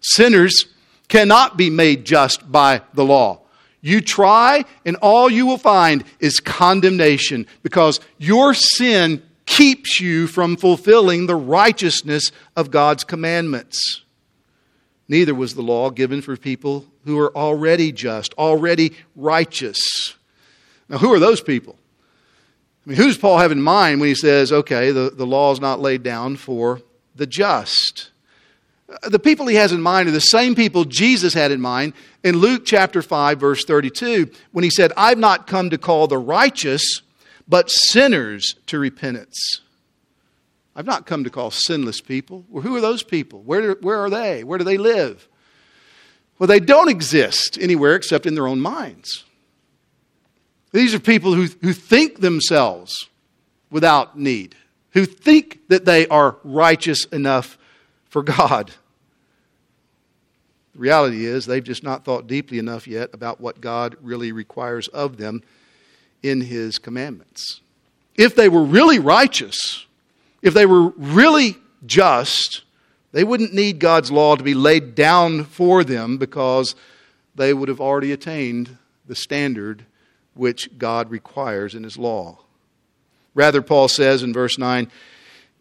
Sinners 0.00 0.66
cannot 1.08 1.56
be 1.56 1.68
made 1.68 2.04
just 2.04 2.50
by 2.50 2.82
the 2.94 3.04
law. 3.04 3.40
You 3.80 4.00
try, 4.00 4.64
and 4.84 4.96
all 4.96 5.28
you 5.28 5.46
will 5.46 5.58
find 5.58 6.04
is 6.20 6.38
condemnation 6.38 7.46
because 7.62 8.00
your 8.18 8.54
sin 8.54 9.22
keeps 9.46 10.00
you 10.00 10.26
from 10.26 10.56
fulfilling 10.56 11.26
the 11.26 11.36
righteousness 11.36 12.30
of 12.54 12.70
God's 12.70 13.04
commandments. 13.04 14.02
Neither 15.08 15.34
was 15.34 15.54
the 15.54 15.62
law 15.62 15.90
given 15.90 16.20
for 16.20 16.36
people 16.36 16.84
who 17.04 17.18
are 17.18 17.34
already 17.36 17.92
just, 17.92 18.34
already 18.34 18.92
righteous. 19.14 19.78
Now, 20.88 20.98
who 20.98 21.12
are 21.12 21.20
those 21.20 21.40
people? 21.40 21.76
I 22.84 22.90
mean, 22.90 22.98
who 22.98 23.06
does 23.06 23.18
Paul 23.18 23.38
have 23.38 23.52
in 23.52 23.62
mind 23.62 24.00
when 24.00 24.08
he 24.08 24.14
says, 24.14 24.52
okay, 24.52 24.90
the, 24.90 25.10
the 25.10 25.26
law 25.26 25.52
is 25.52 25.60
not 25.60 25.80
laid 25.80 26.02
down 26.02 26.36
for 26.36 26.80
the 27.14 27.26
just? 27.26 28.10
Uh, 28.88 29.08
the 29.08 29.18
people 29.18 29.46
he 29.46 29.56
has 29.56 29.72
in 29.72 29.80
mind 29.80 30.08
are 30.08 30.12
the 30.12 30.20
same 30.20 30.54
people 30.54 30.84
Jesus 30.84 31.34
had 31.34 31.50
in 31.50 31.60
mind 31.60 31.94
in 32.22 32.38
Luke 32.38 32.62
chapter 32.64 33.02
5, 33.02 33.40
verse 33.40 33.64
32, 33.64 34.30
when 34.52 34.64
he 34.64 34.70
said, 34.70 34.92
I've 34.96 35.18
not 35.18 35.46
come 35.46 35.70
to 35.70 35.78
call 35.78 36.06
the 36.06 36.18
righteous, 36.18 37.02
but 37.48 37.70
sinners 37.70 38.54
to 38.66 38.78
repentance. 38.78 39.60
I've 40.74 40.86
not 40.86 41.06
come 41.06 41.24
to 41.24 41.30
call 41.30 41.50
sinless 41.50 42.00
people. 42.00 42.44
Well, 42.50 42.62
who 42.62 42.76
are 42.76 42.80
those 42.80 43.02
people? 43.02 43.40
Where, 43.42 43.72
where 43.76 43.98
are 43.98 44.10
they? 44.10 44.44
Where 44.44 44.58
do 44.58 44.64
they 44.64 44.76
live? 44.76 45.26
Well, 46.38 46.46
they 46.46 46.60
don't 46.60 46.90
exist 46.90 47.56
anywhere 47.60 47.94
except 47.94 48.26
in 48.26 48.34
their 48.34 48.46
own 48.46 48.60
minds. 48.60 49.24
These 50.72 50.94
are 50.94 51.00
people 51.00 51.32
who, 51.32 51.46
who 51.62 51.72
think 51.72 52.20
themselves 52.20 53.08
without 53.70 54.18
need, 54.18 54.54
who 54.90 55.06
think 55.06 55.60
that 55.68 55.86
they 55.86 56.06
are 56.08 56.36
righteous 56.44 57.06
enough 57.06 57.56
for 58.10 58.22
God. 58.22 58.70
The 60.74 60.78
reality 60.78 61.24
is, 61.24 61.46
they've 61.46 61.64
just 61.64 61.82
not 61.82 62.04
thought 62.04 62.26
deeply 62.26 62.58
enough 62.58 62.86
yet 62.86 63.10
about 63.14 63.40
what 63.40 63.62
God 63.62 63.96
really 64.02 64.32
requires 64.32 64.88
of 64.88 65.16
them 65.16 65.42
in 66.28 66.40
His 66.42 66.78
commandments. 66.78 67.60
If 68.16 68.34
they 68.34 68.48
were 68.48 68.64
really 68.64 68.98
righteous, 68.98 69.86
if 70.42 70.54
they 70.54 70.66
were 70.66 70.88
really 70.90 71.56
just, 71.84 72.62
they 73.12 73.24
wouldn't 73.24 73.54
need 73.54 73.78
God's 73.78 74.10
law 74.10 74.36
to 74.36 74.42
be 74.42 74.54
laid 74.54 74.94
down 74.94 75.44
for 75.44 75.84
them 75.84 76.18
because 76.18 76.74
they 77.34 77.52
would 77.52 77.68
have 77.68 77.80
already 77.80 78.12
attained 78.12 78.76
the 79.06 79.14
standard 79.14 79.84
which 80.34 80.78
God 80.78 81.10
requires 81.10 81.74
in 81.74 81.84
His 81.84 81.98
law. 81.98 82.38
Rather, 83.34 83.60
Paul 83.60 83.88
says 83.88 84.22
in 84.22 84.32
verse 84.32 84.58
9, 84.58 84.90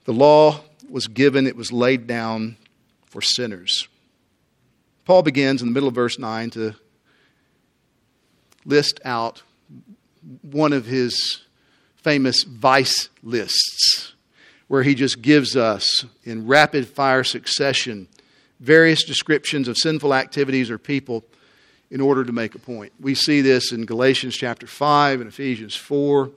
the 0.06 0.14
law 0.14 0.62
was 0.90 1.08
given, 1.08 1.48
it 1.48 1.58
was 1.58 1.72
laid 1.72 2.08
down 2.08 2.58
for 3.06 3.22
sinners. 3.22 3.88
Paul 5.04 5.24
begins 5.24 5.62
in 5.62 5.68
the 5.68 5.74
middle 5.74 5.90
of 5.90 5.96
verse 5.96 6.18
9 6.18 6.50
to 6.52 6.76
list 8.66 9.00
out 9.06 9.44
one 10.42 10.74
of 10.74 10.86
his 10.86 11.42
famous 11.98 12.44
vice 12.44 13.10
lists, 13.24 14.14
where 14.68 14.84
he 14.84 14.96
just 14.96 15.22
gives 15.22 15.56
us 15.56 16.06
in 16.24 16.48
rapid 16.48 16.88
fire 16.88 17.24
succession 17.24 18.08
various 18.60 19.04
descriptions 19.04 19.68
of 19.68 19.78
sinful 19.78 20.14
activities 20.14 20.70
or 20.70 20.78
people 20.78 21.24
in 21.92 22.02
order 22.02 22.24
to 22.24 22.32
make 22.32 22.56
a 22.56 22.60
point. 22.60 22.94
We 23.00 23.16
see 23.16 23.42
this 23.42 23.72
in 23.72 23.86
Galatians 23.86 24.36
chapter 24.36 24.68
5 24.68 25.22
and 25.22 25.30
Ephesians 25.30 25.76
4, 25.76 26.32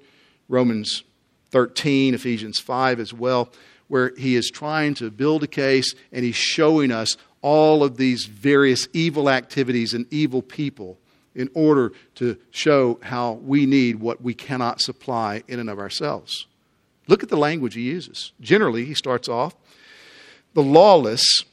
Romans 0.49 1.05
13, 1.51 2.15
Ephesians 2.15 2.59
5 2.59 3.01
as 3.01 3.15
well, 3.15 3.51
where 3.89 4.13
he 4.17 4.37
is 4.37 4.51
trying 4.51 4.95
to 4.95 5.11
build 5.11 5.43
a 5.43 5.47
case 5.47 5.95
and 6.13 6.25
he's 6.25 6.37
showing 6.37 6.93
us 6.93 7.17
all 7.41 7.83
of 7.85 7.97
these 7.97 8.27
various 8.27 8.89
evil 8.93 9.31
activities 9.31 9.95
and 9.95 10.07
evil 10.13 10.43
people 10.43 10.99
in 11.35 11.51
order 11.55 11.93
to 12.17 12.37
show 12.51 12.99
how 13.03 13.33
we 13.33 13.67
need 13.67 13.97
what 13.97 14.21
we 14.21 14.35
cannot 14.35 14.81
supply 14.81 15.43
in 15.49 15.61
and 15.61 15.71
of 15.71 15.79
ourselves. 15.79 16.47
Look 17.07 17.23
at 17.23 17.29
the 17.29 17.37
language 17.37 17.75
he 17.75 17.83
uses. 17.83 18.33
Generally, 18.41 18.85
he 18.85 18.95
starts 18.95 19.29
off 19.29 19.55
the 20.55 20.63
lawless 20.63 21.45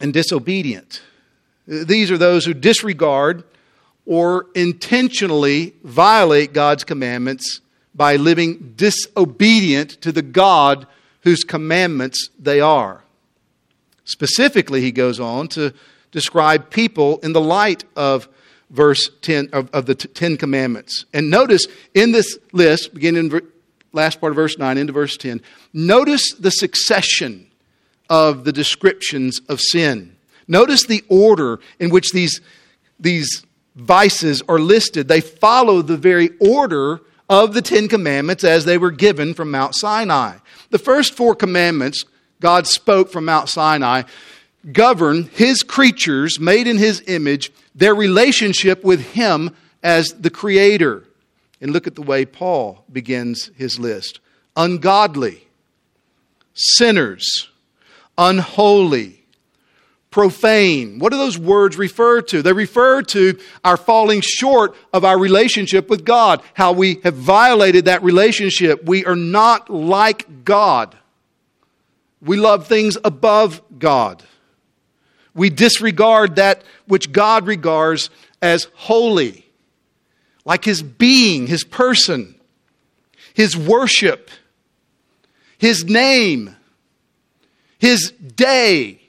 and 0.00 0.12
disobedient. 0.12 1.02
These 1.66 2.10
are 2.10 2.18
those 2.18 2.44
who 2.44 2.54
disregard 2.54 3.44
or 4.06 4.46
intentionally 4.54 5.74
violate 5.84 6.52
God's 6.52 6.84
commandments 6.84 7.60
by 7.94 8.16
living 8.16 8.74
disobedient 8.76 10.00
to 10.00 10.12
the 10.12 10.22
God 10.22 10.86
whose 11.22 11.44
commandments 11.44 12.30
they 12.38 12.60
are. 12.60 13.02
Specifically, 14.04 14.80
he 14.80 14.92
goes 14.92 15.20
on 15.20 15.48
to 15.48 15.74
describe 16.10 16.70
people 16.70 17.18
in 17.18 17.34
the 17.34 17.40
light 17.40 17.84
of 17.96 18.28
verse 18.70 19.10
10 19.22 19.50
of, 19.52 19.70
of 19.72 19.86
the 19.86 19.94
Ten 19.94 20.36
Commandments. 20.36 21.06
And 21.12 21.30
notice 21.30 21.66
in 21.94 22.12
this 22.12 22.38
list, 22.52 22.94
beginning 22.94 23.30
in 23.30 23.42
last 23.92 24.20
part 24.20 24.32
of 24.32 24.36
verse 24.36 24.58
9 24.58 24.78
into 24.78 24.92
verse 24.92 25.16
10, 25.16 25.40
notice 25.72 26.34
the 26.34 26.50
succession 26.50 27.46
of 28.10 28.44
the 28.44 28.52
descriptions 28.52 29.40
of 29.48 29.60
sin. 29.60 30.16
Notice 30.46 30.86
the 30.86 31.04
order 31.08 31.60
in 31.78 31.90
which 31.90 32.12
these, 32.12 32.40
these 32.98 33.44
vices 33.76 34.42
are 34.48 34.58
listed. 34.58 35.08
They 35.08 35.20
follow 35.20 35.82
the 35.82 35.96
very 35.96 36.30
order 36.40 37.00
of 37.28 37.52
the 37.52 37.62
Ten 37.62 37.88
Commandments 37.88 38.44
as 38.44 38.64
they 38.64 38.78
were 38.78 38.90
given 38.90 39.34
from 39.34 39.50
Mount 39.50 39.74
Sinai. 39.74 40.38
The 40.70 40.78
first 40.78 41.14
four 41.14 41.34
commandments 41.34 42.04
God 42.40 42.66
spoke 42.66 43.10
from 43.10 43.24
Mount 43.24 43.48
Sinai 43.48 44.02
govern 44.72 45.24
his 45.32 45.62
creatures 45.62 46.38
made 46.38 46.66
in 46.66 46.78
his 46.78 47.02
image, 47.06 47.52
their 47.74 47.94
relationship 47.94 48.84
with 48.84 49.12
him 49.12 49.54
as 49.82 50.12
the 50.14 50.30
creator. 50.30 51.04
And 51.60 51.72
look 51.72 51.86
at 51.86 51.94
the 51.94 52.02
way 52.02 52.24
Paul 52.24 52.84
begins 52.92 53.50
his 53.56 53.78
list 53.78 54.20
ungodly, 54.56 55.46
sinners, 56.54 57.48
unholy, 58.16 59.18
profane. 60.10 60.98
What 60.98 61.12
do 61.12 61.18
those 61.18 61.38
words 61.38 61.76
refer 61.76 62.22
to? 62.22 62.42
They 62.42 62.52
refer 62.52 63.02
to 63.02 63.38
our 63.64 63.76
falling 63.76 64.20
short 64.20 64.76
of 64.92 65.04
our 65.04 65.18
relationship 65.18 65.88
with 65.88 66.04
God, 66.04 66.42
how 66.54 66.72
we 66.72 67.00
have 67.04 67.14
violated 67.14 67.84
that 67.84 68.02
relationship. 68.02 68.84
We 68.84 69.04
are 69.04 69.16
not 69.16 69.70
like 69.70 70.44
God. 70.44 70.96
We 72.20 72.36
love 72.36 72.66
things 72.66 72.96
above 73.04 73.62
God. 73.78 74.24
We 75.34 75.50
disregard 75.50 76.36
that 76.36 76.62
which 76.86 77.12
God 77.12 77.46
regards 77.46 78.10
as 78.40 78.68
holy, 78.74 79.46
like 80.44 80.64
His 80.64 80.82
being, 80.82 81.46
His 81.46 81.64
person, 81.64 82.34
His 83.34 83.56
worship, 83.56 84.30
His 85.58 85.84
name, 85.84 86.56
His 87.78 88.10
day. 88.10 89.00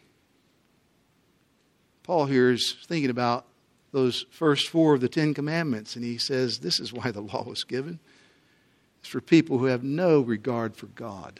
Paul 2.03 2.25
here 2.25 2.51
is 2.51 2.75
thinking 2.87 3.11
about 3.11 3.45
those 3.91 4.25
first 4.31 4.69
four 4.69 4.95
of 4.95 5.01
the 5.01 5.09
Ten 5.09 5.33
Commandments, 5.33 5.95
and 5.95 6.05
he 6.05 6.17
says 6.17 6.59
this 6.59 6.79
is 6.79 6.93
why 6.93 7.11
the 7.11 7.21
law 7.21 7.43
was 7.43 7.63
given. 7.63 7.99
It's 8.99 9.09
for 9.09 9.21
people 9.21 9.57
who 9.57 9.65
have 9.65 9.83
no 9.83 10.19
regard 10.19 10.75
for 10.75 10.87
God 10.87 11.39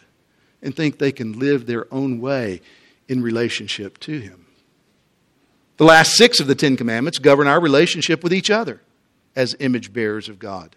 and 0.61 0.75
think 0.75 0.97
they 0.97 1.11
can 1.11 1.39
live 1.39 1.65
their 1.65 1.91
own 1.93 2.19
way 2.19 2.61
in 3.07 3.21
relationship 3.21 3.97
to 3.99 4.19
Him. 4.19 4.45
The 5.79 5.85
last 5.85 6.17
six 6.17 6.41
of 6.41 6.47
the 6.47 6.55
Ten 6.55 6.75
Commandments 6.75 7.19
govern 7.19 7.47
our 7.47 7.61
relationship 7.61 8.21
with 8.21 8.33
each 8.33 8.49
other 8.49 8.81
as 9.33 9.55
image 9.61 9.93
bearers 9.93 10.27
of 10.27 10.37
God. 10.37 10.75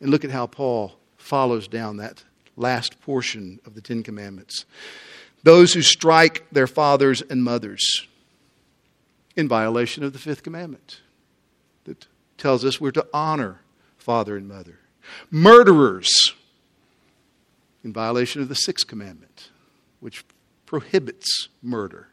And 0.00 0.10
look 0.10 0.24
at 0.24 0.30
how 0.30 0.46
Paul 0.46 0.92
follows 1.16 1.66
down 1.66 1.96
that 1.96 2.22
last 2.56 3.00
portion 3.00 3.58
of 3.66 3.74
the 3.74 3.80
Ten 3.80 4.04
Commandments. 4.04 4.64
Those 5.42 5.74
who 5.74 5.82
strike 5.82 6.46
their 6.52 6.68
fathers 6.68 7.20
and 7.20 7.42
mothers 7.42 8.06
in 9.34 9.48
violation 9.48 10.04
of 10.04 10.12
the 10.12 10.20
fifth 10.20 10.44
commandment 10.44 11.00
that 11.82 12.06
tells 12.38 12.64
us 12.64 12.80
we're 12.80 12.92
to 12.92 13.08
honor 13.12 13.62
father 13.98 14.36
and 14.36 14.46
mother. 14.46 14.78
Murderers 15.32 16.12
in 17.82 17.92
violation 17.92 18.40
of 18.40 18.48
the 18.48 18.54
sixth 18.54 18.86
commandment, 18.86 19.50
which 19.98 20.24
prohibits 20.64 21.48
murder. 21.60 22.11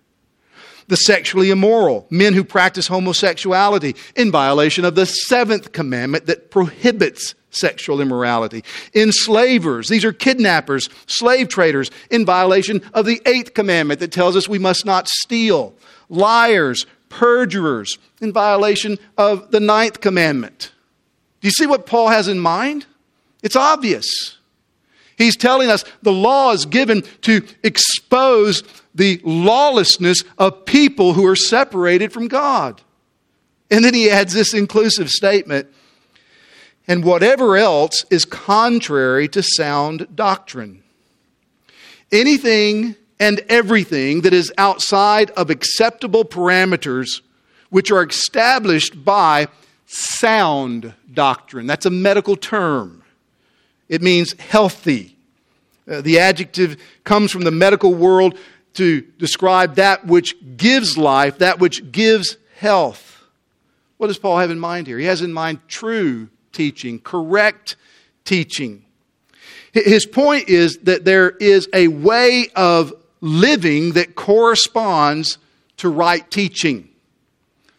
The 0.90 0.98
sexually 0.98 1.52
immoral, 1.52 2.08
men 2.10 2.34
who 2.34 2.44
practice 2.44 2.88
homosexuality, 2.88 3.96
in 4.16 4.32
violation 4.32 4.84
of 4.84 4.96
the 4.96 5.06
seventh 5.06 5.72
commandment 5.72 6.26
that 6.26 6.52
prohibits 6.52 7.36
sexual 7.52 8.02
immorality. 8.02 8.64
Enslavers, 8.96 9.88
these 9.88 10.04
are 10.04 10.12
kidnappers, 10.12 10.90
slave 11.06 11.48
traders, 11.48 11.92
in 12.10 12.26
violation 12.26 12.82
of 12.94 13.06
the 13.06 13.22
eighth 13.26 13.54
commandment 13.54 14.00
that 14.00 14.12
tells 14.12 14.36
us 14.36 14.50
we 14.50 14.60
must 14.60 14.84
not 14.84 15.08
steal. 15.08 15.76
Liars, 16.10 16.86
perjurers, 17.10 17.98
in 18.20 18.34
violation 18.34 18.98
of 19.18 19.52
the 19.52 19.60
ninth 19.60 20.02
commandment. 20.02 20.72
Do 21.42 21.48
you 21.48 21.52
see 21.52 21.68
what 21.68 21.86
Paul 21.86 22.10
has 22.10 22.28
in 22.28 22.40
mind? 22.40 22.86
It's 23.44 23.56
obvious. 23.56 24.38
He's 25.18 25.38
telling 25.38 25.70
us 25.70 25.84
the 26.02 26.12
law 26.12 26.52
is 26.52 26.66
given 26.66 27.04
to 27.22 27.46
expose 27.64 28.64
the 29.00 29.22
lawlessness 29.24 30.24
of 30.38 30.66
people 30.66 31.14
who 31.14 31.26
are 31.26 31.36
separated 31.36 32.12
from 32.12 32.28
God. 32.28 32.82
And 33.72 33.84
then 33.84 33.94
he 33.94 34.10
adds 34.10 34.34
this 34.34 34.54
inclusive 34.54 35.10
statement 35.10 35.68
and 36.88 37.04
whatever 37.04 37.56
else 37.56 38.04
is 38.10 38.26
contrary 38.26 39.28
to 39.30 39.42
sound 39.42 40.08
doctrine. 40.16 40.84
Anything 42.12 42.96
and 43.20 43.40
everything 43.48 44.22
that 44.22 44.34
is 44.34 44.52
outside 44.58 45.32
of 45.32 45.50
acceptable 45.50 46.26
parameters 46.26 47.22
which 47.70 47.92
are 47.92 48.04
established 48.04 49.06
by 49.06 49.48
sound 49.86 50.94
doctrine. 51.14 51.68
That's 51.68 51.86
a 51.86 51.92
medical 51.92 52.36
term. 52.36 53.04
It 53.88 54.02
means 54.02 54.34
healthy. 54.40 55.16
Uh, 55.90 56.02
the 56.02 56.20
adjective 56.20 56.78
comes 57.04 57.32
from 57.32 57.44
the 57.44 57.52
medical 57.52 57.94
world 57.94 58.38
to 58.74 59.02
describe 59.02 59.76
that 59.76 60.06
which 60.06 60.36
gives 60.58 60.98
life, 60.98 61.40
that 61.40 61.60
which 61.60 61.92
gives 61.92 62.38
health. 62.58 63.24
What 63.98 64.08
does 64.08 64.18
Paul 64.18 64.38
have 64.38 64.52
in 64.52 64.60
mind 64.60 64.88
here? 64.88 64.98
He 64.98 65.06
has 65.06 65.22
in 65.22 65.34
mind 65.34 65.60
true 65.68 66.30
teaching, 66.52 67.00
correct 67.00 67.76
teaching. 68.24 68.86
His 69.74 70.06
point 70.06 70.50
is 70.50 70.78
that 70.80 71.06
there 71.06 71.30
is 71.32 71.68
a 71.74 71.90
way 71.90 72.48
of 72.56 72.94
living 73.22 73.94
that 73.94 74.16
corresponds 74.16 75.38
to 75.78 75.90
right 75.90 76.30
teaching. 76.32 76.90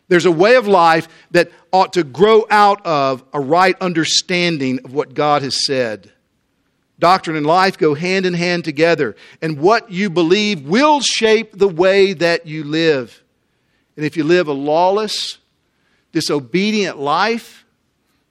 There's 0.08 0.26
a 0.26 0.30
way 0.30 0.56
of 0.56 0.66
life 0.66 1.08
that 1.30 1.50
ought 1.72 1.92
to 1.94 2.04
grow 2.04 2.46
out 2.50 2.84
of 2.84 3.22
a 3.32 3.40
right 3.40 3.76
understanding 3.80 4.80
of 4.84 4.92
what 4.92 5.14
God 5.14 5.42
has 5.42 5.64
said. 5.64 6.10
Doctrine 7.00 7.36
and 7.36 7.46
life 7.46 7.78
go 7.78 7.94
hand 7.94 8.26
in 8.26 8.34
hand 8.34 8.64
together, 8.64 9.16
and 9.42 9.58
what 9.58 9.90
you 9.90 10.10
believe 10.10 10.68
will 10.68 11.00
shape 11.00 11.58
the 11.58 11.68
way 11.68 12.12
that 12.12 12.46
you 12.46 12.62
live. 12.62 13.22
And 13.96 14.04
if 14.04 14.16
you 14.16 14.22
live 14.22 14.46
a 14.46 14.52
lawless, 14.52 15.38
disobedient 16.12 16.98
life, 16.98 17.64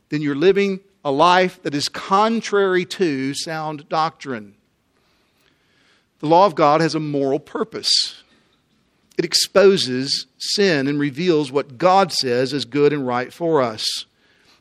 then 0.10 0.22
you're 0.22 0.36
living 0.36 0.80
a 1.04 1.12
life 1.12 1.62
that 1.64 1.74
is 1.74 1.90
contrary 1.90 2.86
to 2.86 3.34
sound 3.34 3.90
doctrine. 3.90 4.54
The 6.20 6.28
law 6.28 6.46
of 6.46 6.56
God 6.56 6.82
has 6.82 6.96
a 6.96 7.00
moral 7.00 7.40
purpose. 7.40 8.22
It 9.18 9.26
exposes 9.26 10.28
sin 10.38 10.88
and 10.88 11.00
reveals 11.00 11.52
what 11.52 11.78
God 11.78 12.12
says 12.12 12.54
is 12.54 12.66
good 12.66 12.94
and 12.94 13.08
right 13.08 13.34
for 13.34 13.62
us. 13.62 14.06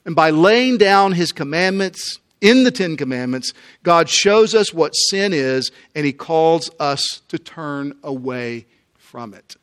And 0.04 0.16
by 0.16 0.30
laying 0.30 0.78
down 0.78 1.12
his 1.12 1.32
commandments 1.32 2.20
in 2.40 2.64
the 2.64 2.70
Ten 2.70 2.96
Commandments, 2.96 3.52
God 3.82 4.08
shows 4.08 4.54
us 4.54 4.72
what 4.72 4.92
sin 4.92 5.32
is 5.32 5.70
and 5.94 6.06
he 6.06 6.12
calls 6.12 6.70
us 6.78 7.22
to 7.28 7.38
turn 7.38 7.96
away 8.02 8.66
from 8.96 9.34
it. 9.34 9.56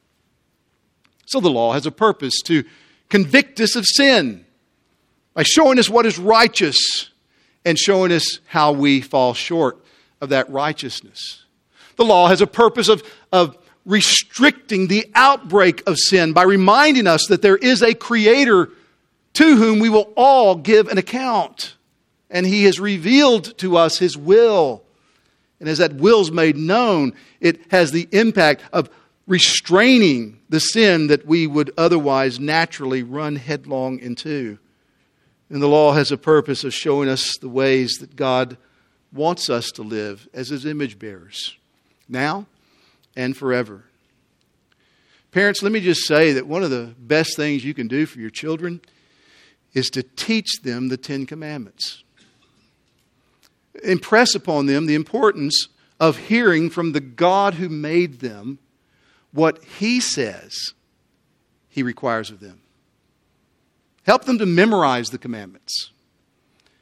So 1.26 1.40
the 1.40 1.50
law 1.50 1.74
has 1.74 1.86
a 1.86 1.92
purpose 1.92 2.42
to 2.46 2.64
convict 3.10 3.60
us 3.60 3.76
of 3.76 3.86
sin 3.86 4.46
by 5.34 5.44
showing 5.44 5.80
us 5.80 5.90
what 5.90 6.06
is 6.06 6.20
righteous 6.20 7.10
and 7.64 7.78
showing 7.78 8.12
us 8.12 8.40
how 8.46 8.72
we 8.72 9.02
fall 9.02 9.34
short 9.34 9.84
of 10.22 10.30
that 10.30 10.50
righteousness. 10.50 11.44
The 11.96 12.06
law 12.06 12.28
has 12.28 12.42
a 12.42 12.48
purpose 12.48 12.90
of, 12.90 13.04
of 13.32 13.58
restricting 13.86 14.88
the 14.88 15.10
outbreak 15.16 15.84
of 15.88 15.98
sin 15.98 16.34
by 16.34 16.44
reminding 16.44 17.08
us 17.08 17.28
that 17.28 17.42
there 17.42 17.58
is 17.58 17.82
a 17.82 17.94
creator 17.94 18.70
to 19.34 19.56
whom 19.58 19.80
we 19.80 19.90
will 19.90 20.14
all 20.16 20.56
give 20.56 20.88
an 20.88 20.98
account. 20.98 21.75
And 22.36 22.46
he 22.46 22.66
has 22.66 22.82
revealed 22.82 23.58
to 23.60 23.78
us 23.78 23.98
his 23.98 24.18
will. 24.18 24.84
And 25.62 25.70
as 25.70 25.78
that 25.78 25.94
will's 25.94 26.32
made 26.32 26.58
known, 26.58 27.14
it 27.40 27.72
has 27.72 27.92
the 27.92 28.10
impact 28.12 28.62
of 28.74 28.90
restraining 29.26 30.42
the 30.50 30.60
sin 30.60 31.08
that 31.08 31.26
we 31.26 31.48
would 31.48 31.72
otherwise 31.78 32.38
naturally 32.38 33.04
run 33.04 33.38
headlong 33.38 34.00
into. 34.00 34.60
And 35.50 35.62
the 35.62 35.70
law 35.70 35.94
has 35.94 36.12
a 36.12 36.18
purpose 36.18 36.66
of 36.66 36.74
showing 36.74 37.08
us 37.08 37.38
the 37.38 37.48
ways 37.48 37.94
that 38.02 38.18
God 38.18 38.58
wants 39.14 39.50
us 39.50 39.72
to 39.72 39.82
live 39.82 40.28
as 40.34 40.50
his 40.50 40.66
image 40.66 41.00
bearers 41.00 41.56
now 42.10 42.48
and 43.16 43.38
forever. 43.38 43.86
Parents, 45.32 45.64
let 45.64 45.72
me 45.72 45.80
just 45.80 46.06
say 46.06 46.34
that 46.34 46.48
one 46.48 46.64
of 46.64 46.70
the 46.70 46.94
best 47.00 47.38
things 47.38 47.64
you 47.64 47.74
can 47.74 47.88
do 47.88 48.06
for 48.06 48.20
your 48.20 48.30
children 48.30 48.82
is 49.74 49.88
to 49.92 50.04
teach 50.04 50.62
them 50.64 50.90
the 50.90 50.98
Ten 50.98 51.26
Commandments. 51.26 52.02
Impress 53.84 54.36
upon 54.36 54.66
them 54.66 54.86
the 54.86 54.96
importance 54.96 55.68
of 56.00 56.18
hearing 56.18 56.70
from 56.70 56.92
the 56.92 57.00
God 57.00 57.56
who 57.56 57.70
made 57.70 58.20
them 58.20 58.60
what 59.32 59.64
He 59.64 60.00
says 60.00 60.74
He 61.68 61.84
requires 61.84 62.30
of 62.30 62.40
them. 62.40 62.62
Help 64.06 64.26
them 64.26 64.38
to 64.38 64.46
memorize 64.46 65.10
the 65.10 65.18
commandments. 65.18 65.92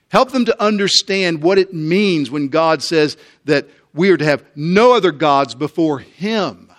Help 0.10 0.32
them 0.32 0.45
to 0.45 0.63
understand 0.63 1.41
what 1.41 1.58
it 1.58 1.73
means 1.73 2.29
when 2.29 2.49
God 2.49 2.84
says 2.84 3.17
that 3.45 3.67
we 3.93 4.12
are 4.12 4.17
to 4.17 4.25
have 4.25 4.45
no 4.56 4.93
other 4.93 5.12
gods 5.12 5.56
before 5.56 5.99
Him. 5.99 6.71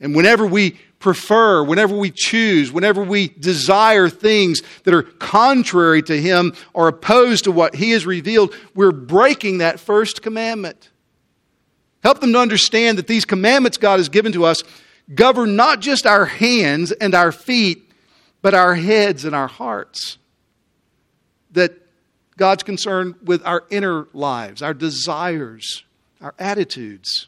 And 0.00 0.14
whenever 0.14 0.46
we 0.46 0.78
prefer, 1.02 1.62
whenever 1.62 1.94
we 1.94 2.10
choose, 2.10 2.72
whenever 2.72 3.02
we 3.02 3.28
desire 3.28 4.08
things 4.08 4.62
that 4.84 4.94
are 4.94 5.02
contrary 5.02 6.02
to 6.02 6.18
Him 6.18 6.54
or 6.72 6.88
opposed 6.88 7.44
to 7.44 7.52
what 7.52 7.74
He 7.74 7.90
has 7.90 8.06
revealed, 8.06 8.54
we're 8.74 8.92
breaking 8.92 9.58
that 9.58 9.80
first 9.80 10.22
commandment. 10.22 10.90
Help 12.02 12.20
them 12.20 12.32
to 12.32 12.38
understand 12.38 12.98
that 12.98 13.06
these 13.06 13.24
commandments 13.24 13.76
God 13.76 13.98
has 13.98 14.08
given 14.08 14.32
to 14.32 14.44
us 14.44 14.62
govern 15.14 15.56
not 15.56 15.80
just 15.80 16.06
our 16.06 16.24
hands 16.24 16.92
and 16.92 17.14
our 17.14 17.32
feet, 17.32 17.90
but 18.40 18.54
our 18.54 18.74
heads 18.74 19.24
and 19.24 19.34
our 19.34 19.48
hearts. 19.48 20.18
That 21.50 21.78
God's 22.36 22.62
concerned 22.62 23.16
with 23.22 23.44
our 23.44 23.64
inner 23.70 24.06
lives, 24.12 24.62
our 24.62 24.74
desires, 24.74 25.84
our 26.20 26.34
attitudes, 26.38 27.26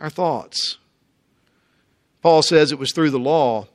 our 0.00 0.10
thoughts. 0.10 0.78
Paul 2.22 2.42
says 2.42 2.72
it 2.72 2.78
was 2.78 2.92
through 2.92 3.10
the 3.10 3.18
law 3.18 3.66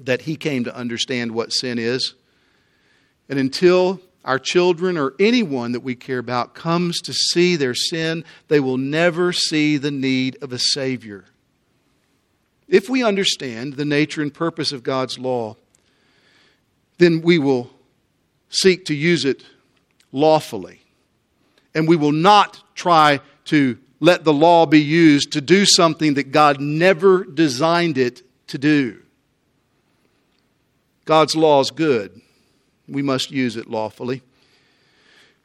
that 0.00 0.22
he 0.22 0.36
came 0.36 0.64
to 0.64 0.74
understand 0.74 1.32
what 1.32 1.52
sin 1.52 1.78
is. 1.78 2.14
And 3.28 3.38
until 3.38 4.00
our 4.24 4.38
children 4.38 4.96
or 4.96 5.14
anyone 5.18 5.72
that 5.72 5.80
we 5.80 5.96
care 5.96 6.18
about 6.18 6.54
comes 6.54 7.00
to 7.02 7.12
see 7.12 7.56
their 7.56 7.74
sin, 7.74 8.24
they 8.46 8.60
will 8.60 8.76
never 8.76 9.32
see 9.32 9.76
the 9.76 9.90
need 9.90 10.36
of 10.40 10.52
a 10.52 10.58
Savior. 10.58 11.24
If 12.68 12.88
we 12.88 13.02
understand 13.02 13.74
the 13.74 13.84
nature 13.84 14.22
and 14.22 14.32
purpose 14.32 14.72
of 14.72 14.82
God's 14.82 15.18
law, 15.18 15.56
then 16.98 17.22
we 17.22 17.38
will 17.38 17.70
seek 18.50 18.84
to 18.86 18.94
use 18.94 19.24
it 19.24 19.44
lawfully. 20.12 20.82
And 21.74 21.88
we 21.88 21.96
will 21.96 22.12
not 22.12 22.62
try 22.74 23.20
to 23.46 23.78
let 24.00 24.24
the 24.24 24.32
law 24.32 24.66
be 24.66 24.80
used 24.80 25.32
to 25.32 25.40
do 25.40 25.64
something 25.66 26.14
that 26.14 26.30
God 26.30 26.60
never 26.60 27.24
designed 27.24 27.98
it 27.98 28.22
to 28.48 28.58
do. 28.58 29.02
God's 31.04 31.34
law 31.34 31.60
is 31.60 31.70
good. 31.70 32.20
We 32.86 33.02
must 33.02 33.30
use 33.30 33.56
it 33.56 33.68
lawfully. 33.68 34.22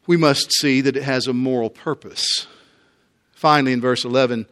We 0.06 0.18
must 0.18 0.52
see 0.52 0.82
that 0.82 0.98
it 0.98 1.04
has 1.04 1.28
a 1.28 1.34
moral 1.34 1.70
purpose. 1.70 2.48
Finally, 3.32 3.74
in 3.74 3.82
verse 3.82 4.06
11, 4.06 4.46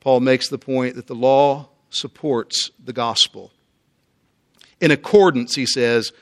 Paul 0.00 0.20
makes 0.20 0.48
the 0.48 0.58
point 0.58 0.96
that 0.96 1.06
the 1.06 1.14
law 1.14 1.68
supports 1.90 2.70
the 2.82 2.92
gospel. 2.92 3.52
in 4.80 4.90
accordance, 4.90 5.56
he 5.56 5.66
says, 5.66 6.12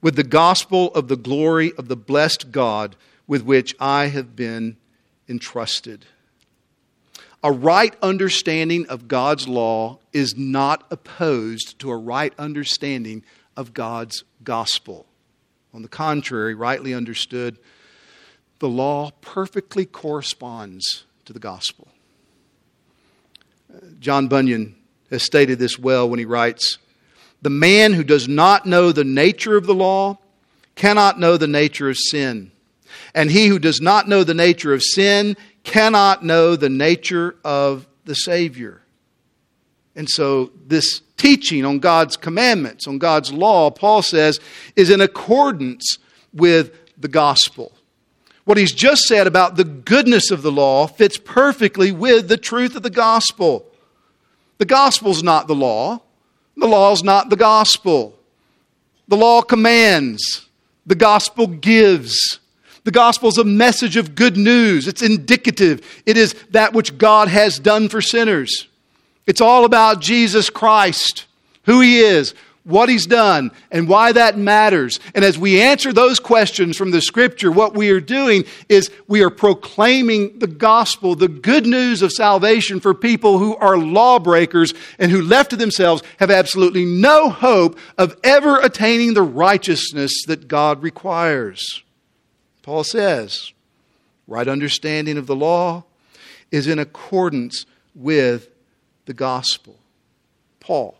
with 0.00 0.14
the 0.14 0.22
gospel 0.22 0.92
of 0.94 1.08
the 1.08 1.16
glory 1.16 1.72
of 1.76 1.88
the 1.88 1.96
blessed 1.96 2.52
God 2.52 2.94
with 3.26 3.42
which 3.42 3.74
I 3.80 4.06
have 4.06 4.36
been 4.36 4.76
entrusted. 5.28 6.06
A 7.46 7.52
right 7.52 7.94
understanding 8.02 8.88
of 8.88 9.06
God's 9.06 9.46
law 9.46 10.00
is 10.12 10.36
not 10.36 10.84
opposed 10.90 11.78
to 11.78 11.92
a 11.92 11.96
right 11.96 12.32
understanding 12.40 13.22
of 13.56 13.72
God's 13.72 14.24
gospel. 14.42 15.06
On 15.72 15.82
the 15.82 15.88
contrary, 15.88 16.54
rightly 16.54 16.92
understood, 16.92 17.56
the 18.58 18.68
law 18.68 19.12
perfectly 19.20 19.86
corresponds 19.86 21.04
to 21.24 21.32
the 21.32 21.38
gospel. 21.38 21.86
Uh, 23.72 23.78
John 24.00 24.26
Bunyan 24.26 24.74
has 25.10 25.22
stated 25.22 25.60
this 25.60 25.78
well 25.78 26.08
when 26.08 26.18
he 26.18 26.24
writes 26.24 26.78
The 27.42 27.50
man 27.50 27.92
who 27.92 28.02
does 28.02 28.26
not 28.26 28.66
know 28.66 28.90
the 28.90 29.04
nature 29.04 29.56
of 29.56 29.66
the 29.66 29.74
law 29.74 30.18
cannot 30.74 31.20
know 31.20 31.36
the 31.36 31.46
nature 31.46 31.88
of 31.88 31.96
sin. 31.96 32.50
And 33.14 33.30
he 33.30 33.46
who 33.46 33.60
does 33.60 33.80
not 33.80 34.08
know 34.08 34.24
the 34.24 34.34
nature 34.34 34.74
of 34.74 34.82
sin 34.82 35.36
cannot 35.66 36.24
know 36.24 36.56
the 36.56 36.70
nature 36.70 37.36
of 37.44 37.86
the 38.06 38.14
Savior. 38.14 38.80
And 39.94 40.08
so, 40.08 40.52
this 40.66 41.02
teaching 41.16 41.64
on 41.64 41.80
God's 41.80 42.16
commandments, 42.16 42.86
on 42.86 42.98
God's 42.98 43.32
law, 43.32 43.70
Paul 43.70 44.02
says, 44.02 44.38
is 44.76 44.90
in 44.90 45.00
accordance 45.00 45.98
with 46.32 46.72
the 46.98 47.08
gospel. 47.08 47.72
What 48.44 48.58
he's 48.58 48.72
just 48.72 49.02
said 49.02 49.26
about 49.26 49.56
the 49.56 49.64
goodness 49.64 50.30
of 50.30 50.42
the 50.42 50.52
law 50.52 50.86
fits 50.86 51.18
perfectly 51.18 51.90
with 51.90 52.28
the 52.28 52.36
truth 52.36 52.76
of 52.76 52.82
the 52.82 52.90
gospel. 52.90 53.66
The 54.58 54.66
gospel's 54.66 55.22
not 55.22 55.48
the 55.48 55.54
law, 55.54 56.00
the 56.56 56.68
law's 56.68 57.02
not 57.02 57.28
the 57.28 57.36
gospel. 57.36 58.18
The 59.08 59.16
law 59.16 59.42
commands, 59.42 60.46
the 60.84 60.94
gospel 60.94 61.46
gives. 61.46 62.40
The 62.86 62.92
gospel 62.92 63.28
is 63.28 63.36
a 63.36 63.42
message 63.42 63.96
of 63.96 64.14
good 64.14 64.36
news. 64.36 64.86
It's 64.86 65.02
indicative. 65.02 65.84
It 66.06 66.16
is 66.16 66.34
that 66.50 66.72
which 66.72 66.96
God 66.96 67.26
has 67.26 67.58
done 67.58 67.88
for 67.88 68.00
sinners. 68.00 68.68
It's 69.26 69.40
all 69.40 69.64
about 69.64 70.00
Jesus 70.00 70.50
Christ, 70.50 71.24
who 71.64 71.80
He 71.80 71.98
is, 71.98 72.32
what 72.62 72.88
He's 72.88 73.04
done, 73.04 73.50
and 73.72 73.88
why 73.88 74.12
that 74.12 74.38
matters. 74.38 75.00
And 75.16 75.24
as 75.24 75.36
we 75.36 75.60
answer 75.60 75.92
those 75.92 76.20
questions 76.20 76.76
from 76.76 76.92
the 76.92 77.00
Scripture, 77.00 77.50
what 77.50 77.74
we 77.74 77.90
are 77.90 78.00
doing 78.00 78.44
is 78.68 78.92
we 79.08 79.20
are 79.24 79.30
proclaiming 79.30 80.38
the 80.38 80.46
gospel, 80.46 81.16
the 81.16 81.26
good 81.26 81.66
news 81.66 82.02
of 82.02 82.12
salvation 82.12 82.78
for 82.78 82.94
people 82.94 83.40
who 83.40 83.56
are 83.56 83.76
lawbreakers 83.76 84.74
and 85.00 85.10
who, 85.10 85.22
left 85.22 85.50
to 85.50 85.56
themselves, 85.56 86.04
have 86.18 86.30
absolutely 86.30 86.84
no 86.84 87.30
hope 87.30 87.80
of 87.98 88.16
ever 88.22 88.60
attaining 88.60 89.14
the 89.14 89.22
righteousness 89.22 90.12
that 90.28 90.46
God 90.46 90.84
requires. 90.84 91.82
Paul 92.66 92.82
says, 92.82 93.52
right 94.26 94.48
understanding 94.48 95.18
of 95.18 95.28
the 95.28 95.36
law 95.36 95.84
is 96.50 96.66
in 96.66 96.80
accordance 96.80 97.64
with 97.94 98.48
the 99.04 99.14
gospel. 99.14 99.76
Paul, 100.58 100.98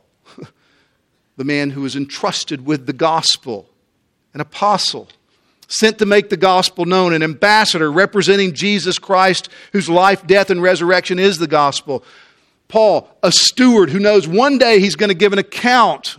the 1.37 1.43
man 1.43 1.71
who 1.71 1.81
was 1.81 1.97
entrusted 1.97 2.65
with 2.65 2.87
the 2.87 2.93
gospel, 2.93 3.69
an 4.33 4.41
apostle, 4.41 5.09
sent 5.67 5.99
to 5.99 6.07
make 6.07 6.29
the 6.29 6.37
gospel 6.37 6.85
known, 6.85 7.13
an 7.13 7.25
ambassador 7.25 7.91
representing 7.91 8.55
Jesus 8.55 8.97
Christ, 8.97 9.49
whose 9.73 9.89
life, 9.89 10.25
death, 10.25 10.51
and 10.51 10.63
resurrection 10.63 11.19
is 11.19 11.39
the 11.39 11.49
gospel. 11.49 12.05
Paul, 12.69 13.11
a 13.25 13.33
steward 13.33 13.91
who 13.91 13.99
knows 13.99 14.29
one 14.29 14.59
day 14.59 14.79
he's 14.79 14.95
going 14.95 15.09
to 15.09 15.17
give 15.17 15.33
an 15.33 15.41
account 15.41 16.17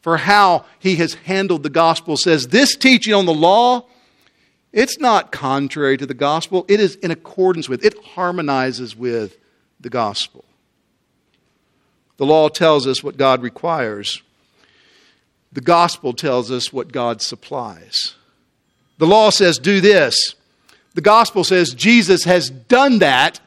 for 0.00 0.16
how 0.16 0.64
he 0.80 0.96
has 0.96 1.14
handled 1.14 1.62
the 1.62 1.70
gospel, 1.70 2.16
says 2.16 2.48
this 2.48 2.74
teaching 2.74 3.14
on 3.14 3.26
the 3.26 3.32
law 3.32 3.86
it's 4.72 4.98
not 4.98 5.32
contrary 5.32 5.96
to 5.96 6.06
the 6.06 6.14
gospel, 6.14 6.64
it 6.68 6.80
is 6.80 6.94
in 6.96 7.10
accordance 7.10 7.68
with, 7.68 7.84
it 7.84 7.98
harmonizes 8.04 8.94
with 8.94 9.36
the 9.80 9.90
gospel. 9.90 10.44
The 12.18 12.26
law 12.26 12.48
tells 12.48 12.86
us 12.86 13.02
what 13.02 13.16
God 13.16 13.42
requires, 13.42 14.22
the 15.52 15.60
gospel 15.60 16.12
tells 16.12 16.50
us 16.50 16.72
what 16.72 16.92
God 16.92 17.22
supplies. 17.22 18.14
The 18.98 19.06
law 19.06 19.30
says, 19.30 19.58
do 19.58 19.80
this. 19.80 20.34
The 20.94 21.00
gospel 21.00 21.42
says 21.42 21.70
Jesus 21.70 22.24
has 22.24 22.50
done 22.50 22.98
that 22.98 23.40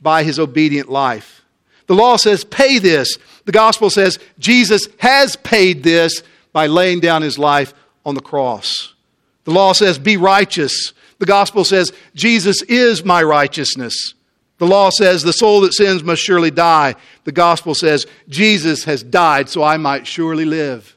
by 0.00 0.22
his 0.22 0.38
obedient 0.38 0.88
life. 0.88 1.42
The 1.88 1.94
law 1.94 2.16
says, 2.16 2.44
pay 2.44 2.78
this. 2.78 3.18
The 3.44 3.52
gospel 3.52 3.90
says 3.90 4.18
Jesus 4.38 4.86
has 4.98 5.36
paid 5.36 5.82
this 5.82 6.22
by 6.52 6.68
laying 6.68 7.00
down 7.00 7.22
his 7.22 7.38
life 7.38 7.74
on 8.06 8.14
the 8.14 8.20
cross. 8.20 8.94
The 9.44 9.50
law 9.50 9.72
says, 9.72 9.98
be 9.98 10.16
righteous. 10.16 10.92
The 11.18 11.26
gospel 11.26 11.64
says, 11.64 11.92
Jesus 12.14 12.62
is 12.62 13.04
my 13.04 13.22
righteousness. 13.22 14.14
The 14.58 14.66
law 14.66 14.90
says, 14.90 15.22
the 15.22 15.32
soul 15.32 15.62
that 15.62 15.74
sins 15.74 16.04
must 16.04 16.22
surely 16.22 16.50
die. 16.50 16.94
The 17.24 17.32
gospel 17.32 17.74
says, 17.74 18.06
Jesus 18.28 18.84
has 18.84 19.02
died 19.02 19.48
so 19.48 19.62
I 19.62 19.76
might 19.76 20.06
surely 20.06 20.44
live. 20.44 20.96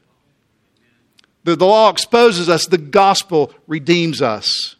The, 1.42 1.56
the 1.56 1.66
law 1.66 1.90
exposes 1.90 2.48
us, 2.48 2.66
the 2.66 2.78
gospel 2.78 3.52
redeems 3.66 4.22
us. 4.22 4.76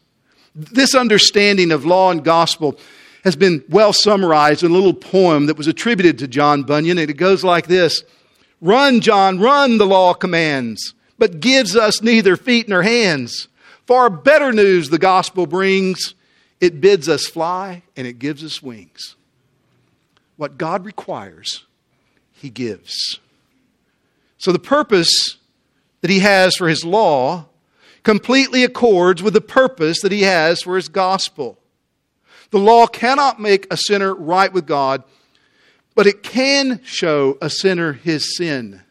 This 0.55 0.95
understanding 0.95 1.71
of 1.71 1.85
law 1.85 2.11
and 2.11 2.23
gospel 2.23 2.79
has 3.23 3.35
been 3.35 3.63
well 3.69 3.93
summarized 3.93 4.63
in 4.63 4.71
a 4.71 4.73
little 4.73 4.93
poem 4.93 5.47
that 5.47 5.57
was 5.57 5.67
attributed 5.67 6.17
to 6.19 6.27
John 6.27 6.63
Bunyan, 6.63 6.97
and 6.97 7.09
it 7.09 7.15
goes 7.15 7.43
like 7.43 7.67
this 7.67 8.03
Run, 8.61 9.01
John, 9.01 9.39
run, 9.39 9.77
the 9.77 9.85
law 9.85 10.13
commands, 10.13 10.93
but 11.17 11.39
gives 11.39 11.75
us 11.75 12.01
neither 12.01 12.35
feet 12.35 12.67
nor 12.67 12.83
hands. 12.83 13.47
Far 13.87 14.09
better 14.09 14.51
news 14.51 14.89
the 14.89 14.99
gospel 14.99 15.47
brings. 15.47 16.13
It 16.59 16.81
bids 16.81 17.07
us 17.07 17.25
fly 17.25 17.83
and 17.95 18.05
it 18.05 18.19
gives 18.19 18.43
us 18.43 18.61
wings. 18.61 19.15
What 20.35 20.57
God 20.57 20.85
requires, 20.85 21.65
He 22.33 22.49
gives. 22.49 23.19
So 24.37 24.51
the 24.51 24.59
purpose 24.59 25.37
that 26.01 26.11
He 26.11 26.19
has 26.19 26.55
for 26.55 26.67
His 26.67 26.83
law 26.83 27.45
completely 28.03 28.63
accords 28.63 29.23
with 29.23 29.33
the 29.33 29.41
purpose 29.41 30.01
that 30.01 30.11
He 30.11 30.23
has 30.23 30.61
for 30.61 30.75
His 30.75 30.89
gospel. 30.89 31.57
The 32.51 32.59
law 32.59 32.87
cannot 32.87 33.39
make 33.39 33.71
a 33.71 33.77
sinner 33.77 34.13
right 34.13 34.51
with 34.51 34.65
God, 34.65 35.03
but 35.95 36.07
it 36.07 36.23
can 36.23 36.81
show 36.83 37.37
a 37.41 37.49
sinner 37.49 37.93
his 37.93 38.37
sin 38.37 38.81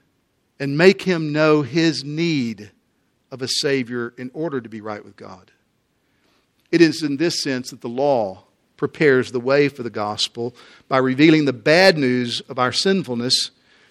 and 0.59 0.77
make 0.77 1.03
him 1.03 1.33
know 1.33 1.63
his 1.63 2.05
need 2.05 2.71
of 3.31 3.43
a 3.43 3.49
Savior 3.49 4.15
in 4.17 4.31
order 4.35 4.61
to 4.61 4.69
be 4.69 4.81
right 4.81 5.05
with 5.05 5.17
God. 5.17 5.51
It 6.71 6.81
is 6.81 7.03
in 7.03 7.17
this 7.17 7.43
sense 7.43 7.71
that 7.71 7.81
the 7.81 7.89
law 7.89 8.45
prepares 8.77 9.33
the 9.33 9.41
way 9.41 9.69
for 9.69 9.83
the 9.83 9.91
gospel 9.91 10.55
by 10.89 10.99
revealing 10.99 11.45
the 11.45 11.53
bad 11.53 11.97
news 11.97 12.41
of 12.43 12.59
our 12.59 12.73
sinfulness, 12.73 13.51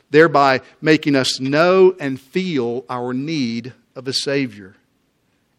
thereby 0.09 0.61
making 0.81 1.15
us 1.15 1.39
know 1.39 1.95
and 1.99 2.19
feel 2.19 2.85
our 2.89 3.13
need 3.13 3.73
of 3.95 4.07
a 4.07 4.13
Savior, 4.13 4.75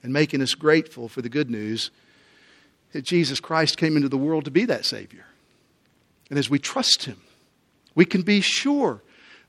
and 0.02 0.12
making 0.12 0.42
us 0.42 0.54
grateful 0.54 1.08
for 1.08 1.22
the 1.22 1.28
good 1.28 1.50
news 1.50 1.90
that 2.92 3.02
Jesus 3.02 3.40
Christ 3.40 3.76
came 3.76 3.96
into 3.96 4.08
the 4.08 4.16
world 4.16 4.44
to 4.44 4.50
be 4.50 4.64
that 4.66 4.84
Savior. 4.84 5.26
And 6.30 6.38
as 6.38 6.48
we 6.48 6.58
trust 6.58 7.04
Him, 7.04 7.20
we 7.94 8.04
can 8.04 8.22
be 8.22 8.40
sure 8.40 9.02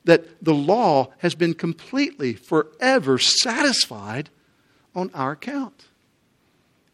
that 0.07 0.43
the 0.43 0.53
law 0.53 1.13
has 1.19 1.35
been 1.35 1.53
completely, 1.53 2.33
forever 2.33 3.19
satisfied 3.19 4.29
on 4.95 5.11
our 5.13 5.33
account. 5.33 5.87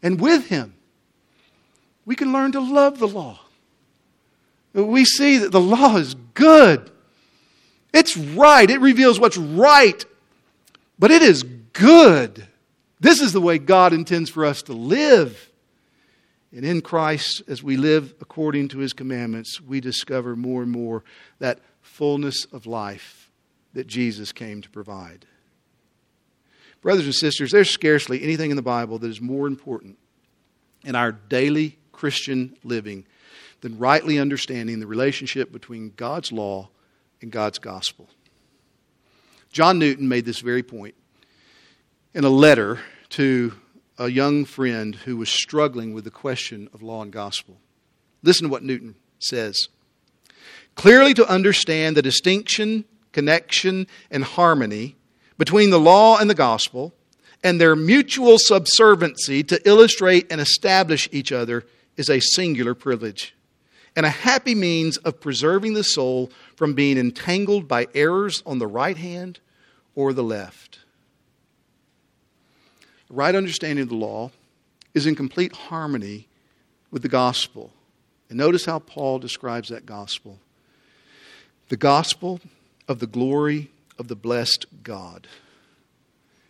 And 0.02 0.20
with 0.20 0.48
Him, 0.48 0.74
we 2.04 2.16
can 2.16 2.32
learn 2.32 2.52
to 2.52 2.60
love 2.60 2.98
the 2.98 3.08
law. 3.08 3.40
We 4.74 5.04
see 5.04 5.38
that 5.38 5.52
the 5.52 5.60
law 5.60 5.96
is 5.96 6.14
good. 6.34 6.90
It's 7.92 8.16
right. 8.16 8.68
It 8.68 8.80
reveals 8.80 9.20
what's 9.20 9.38
right, 9.38 10.04
but 10.98 11.12
it 11.12 11.22
is 11.22 11.44
good. 11.72 12.46
This 12.98 13.20
is 13.20 13.32
the 13.32 13.40
way 13.40 13.58
God 13.58 13.92
intends 13.92 14.28
for 14.28 14.44
us 14.44 14.62
to 14.62 14.72
live. 14.72 15.50
And 16.52 16.64
in 16.64 16.82
Christ, 16.82 17.42
as 17.46 17.62
we 17.62 17.76
live 17.76 18.14
according 18.20 18.68
to 18.68 18.78
his 18.78 18.92
commandments, 18.92 19.60
we 19.60 19.80
discover 19.80 20.34
more 20.34 20.62
and 20.62 20.72
more 20.72 21.04
that 21.38 21.60
fullness 21.84 22.46
of 22.46 22.66
life 22.66 23.30
that 23.74 23.86
Jesus 23.86 24.32
came 24.32 24.62
to 24.62 24.70
provide. 24.70 25.26
Brothers 26.80 27.04
and 27.04 27.14
sisters, 27.14 27.52
there's 27.52 27.70
scarcely 27.70 28.22
anything 28.22 28.50
in 28.50 28.56
the 28.56 28.62
Bible 28.62 28.98
that 28.98 29.08
is 29.08 29.20
more 29.20 29.46
important 29.46 29.98
in 30.84 30.94
our 30.94 31.12
daily 31.12 31.78
Christian 31.92 32.56
living 32.64 33.06
than 33.60 33.78
rightly 33.78 34.18
understanding 34.18 34.80
the 34.80 34.86
relationship 34.86 35.52
between 35.52 35.92
God's 35.96 36.32
law 36.32 36.68
and 37.22 37.30
God's 37.30 37.58
gospel. 37.58 38.08
John 39.52 39.78
Newton 39.78 40.08
made 40.08 40.24
this 40.24 40.40
very 40.40 40.62
point 40.62 40.94
in 42.12 42.24
a 42.24 42.28
letter 42.28 42.80
to 43.10 43.54
a 43.98 44.08
young 44.08 44.44
friend 44.44 44.94
who 44.94 45.16
was 45.16 45.30
struggling 45.30 45.94
with 45.94 46.04
the 46.04 46.10
question 46.10 46.68
of 46.74 46.82
law 46.82 47.02
and 47.02 47.12
gospel. 47.12 47.56
Listen 48.22 48.48
to 48.48 48.50
what 48.50 48.62
Newton 48.62 48.96
says. 49.18 49.68
Clearly, 50.74 51.14
to 51.14 51.28
understand 51.28 51.96
the 51.96 52.02
distinction, 52.02 52.84
connection, 53.12 53.86
and 54.10 54.24
harmony 54.24 54.96
between 55.38 55.70
the 55.70 55.80
law 55.80 56.18
and 56.18 56.28
the 56.28 56.34
gospel 56.34 56.92
and 57.42 57.60
their 57.60 57.76
mutual 57.76 58.38
subserviency 58.38 59.42
to 59.44 59.68
illustrate 59.68 60.26
and 60.30 60.40
establish 60.40 61.08
each 61.12 61.30
other 61.30 61.64
is 61.96 62.10
a 62.10 62.20
singular 62.20 62.74
privilege 62.74 63.34
and 63.96 64.04
a 64.04 64.10
happy 64.10 64.54
means 64.54 64.96
of 64.98 65.20
preserving 65.20 65.74
the 65.74 65.84
soul 65.84 66.30
from 66.56 66.74
being 66.74 66.98
entangled 66.98 67.68
by 67.68 67.86
errors 67.94 68.42
on 68.44 68.58
the 68.58 68.66
right 68.66 68.96
hand 68.96 69.38
or 69.94 70.12
the 70.12 70.22
left. 70.22 70.80
The 73.08 73.14
right 73.14 73.34
understanding 73.34 73.84
of 73.84 73.88
the 73.88 73.94
law 73.94 74.30
is 74.94 75.06
in 75.06 75.14
complete 75.14 75.52
harmony 75.52 76.26
with 76.90 77.02
the 77.02 77.08
gospel. 77.08 77.72
And 78.28 78.38
notice 78.38 78.64
how 78.64 78.80
Paul 78.80 79.18
describes 79.18 79.68
that 79.68 79.86
gospel 79.86 80.40
the 81.68 81.76
gospel 81.76 82.40
of 82.88 82.98
the 82.98 83.06
glory 83.06 83.70
of 83.98 84.08
the 84.08 84.16
blessed 84.16 84.66
God. 84.82 85.26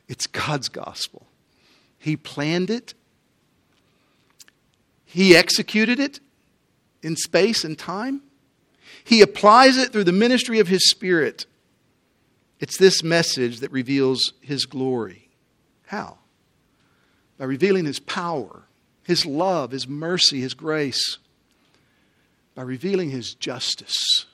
It's 0.09 0.27
God's 0.27 0.69
gospel. 0.69 1.27
He 1.99 2.17
planned 2.17 2.71
it, 2.71 2.95
He 5.05 5.37
executed 5.37 5.99
it 5.99 6.21
in 7.03 7.17
space 7.17 7.65
and 7.65 7.79
time, 7.79 8.23
He 9.05 9.23
applies 9.23 9.77
it 9.79 9.93
through 9.93 10.05
the 10.05 10.13
ministry 10.13 10.59
of 10.59 10.69
His 10.69 10.91
Spirit. 10.91 11.47
It's 12.61 12.79
this 12.79 13.03
message 13.03 13.61
that 13.61 13.73
reveals 13.73 14.33
His 14.41 14.67
glory. 14.67 15.29
How? 15.87 16.19
By 17.39 17.45
revealing 17.47 17.85
His 17.85 18.01
power, 18.01 18.65
His 19.05 19.25
love, 19.25 19.71
His 19.71 19.89
mercy, 19.89 20.41
His 20.41 20.55
grace, 20.55 21.19
by 22.55 22.63
revealing 22.63 23.11
His 23.11 23.35
justice 23.35 24.27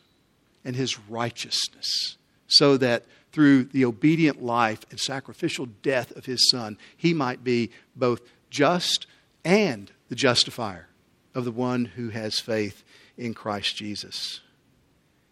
and 0.64 0.76
His 0.76 0.98
righteousness, 1.08 2.16
so 2.46 2.76
that 2.76 3.04
through 3.32 3.64
the 3.64 3.84
obedient 3.84 4.42
life 4.42 4.84
and 4.90 4.98
sacrificial 4.98 5.66
death 5.82 6.10
of 6.16 6.26
his 6.26 6.50
son, 6.50 6.76
he 6.96 7.14
might 7.14 7.44
be 7.44 7.70
both 7.94 8.20
just 8.50 9.06
and 9.44 9.90
the 10.08 10.14
justifier 10.14 10.88
of 11.34 11.44
the 11.44 11.52
one 11.52 11.84
who 11.84 12.08
has 12.08 12.40
faith 12.40 12.82
in 13.16 13.34
Christ 13.34 13.76
Jesus. 13.76 14.40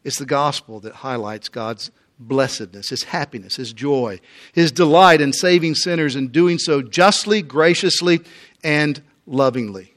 It's 0.04 0.18
the 0.18 0.26
gospel 0.26 0.80
that 0.80 0.94
highlights 0.94 1.48
God's 1.48 1.90
blessedness, 2.20 2.90
his 2.90 3.04
happiness, 3.04 3.56
his 3.56 3.72
joy, 3.72 4.20
his 4.52 4.72
delight 4.72 5.20
in 5.20 5.32
saving 5.32 5.74
sinners 5.74 6.14
and 6.14 6.32
doing 6.32 6.58
so 6.58 6.82
justly, 6.82 7.42
graciously, 7.42 8.20
and 8.62 9.02
lovingly. 9.26 9.94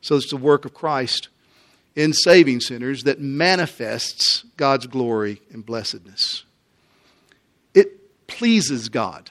So 0.00 0.16
it's 0.16 0.30
the 0.30 0.36
work 0.36 0.64
of 0.64 0.74
Christ 0.74 1.28
in 1.94 2.12
saving 2.12 2.60
sinners 2.60 3.02
that 3.04 3.20
manifests 3.20 4.44
God's 4.56 4.86
glory 4.86 5.40
and 5.52 5.64
blessedness 5.64 6.44
It 7.74 8.26
pleases 8.26 8.88
God 8.88 9.30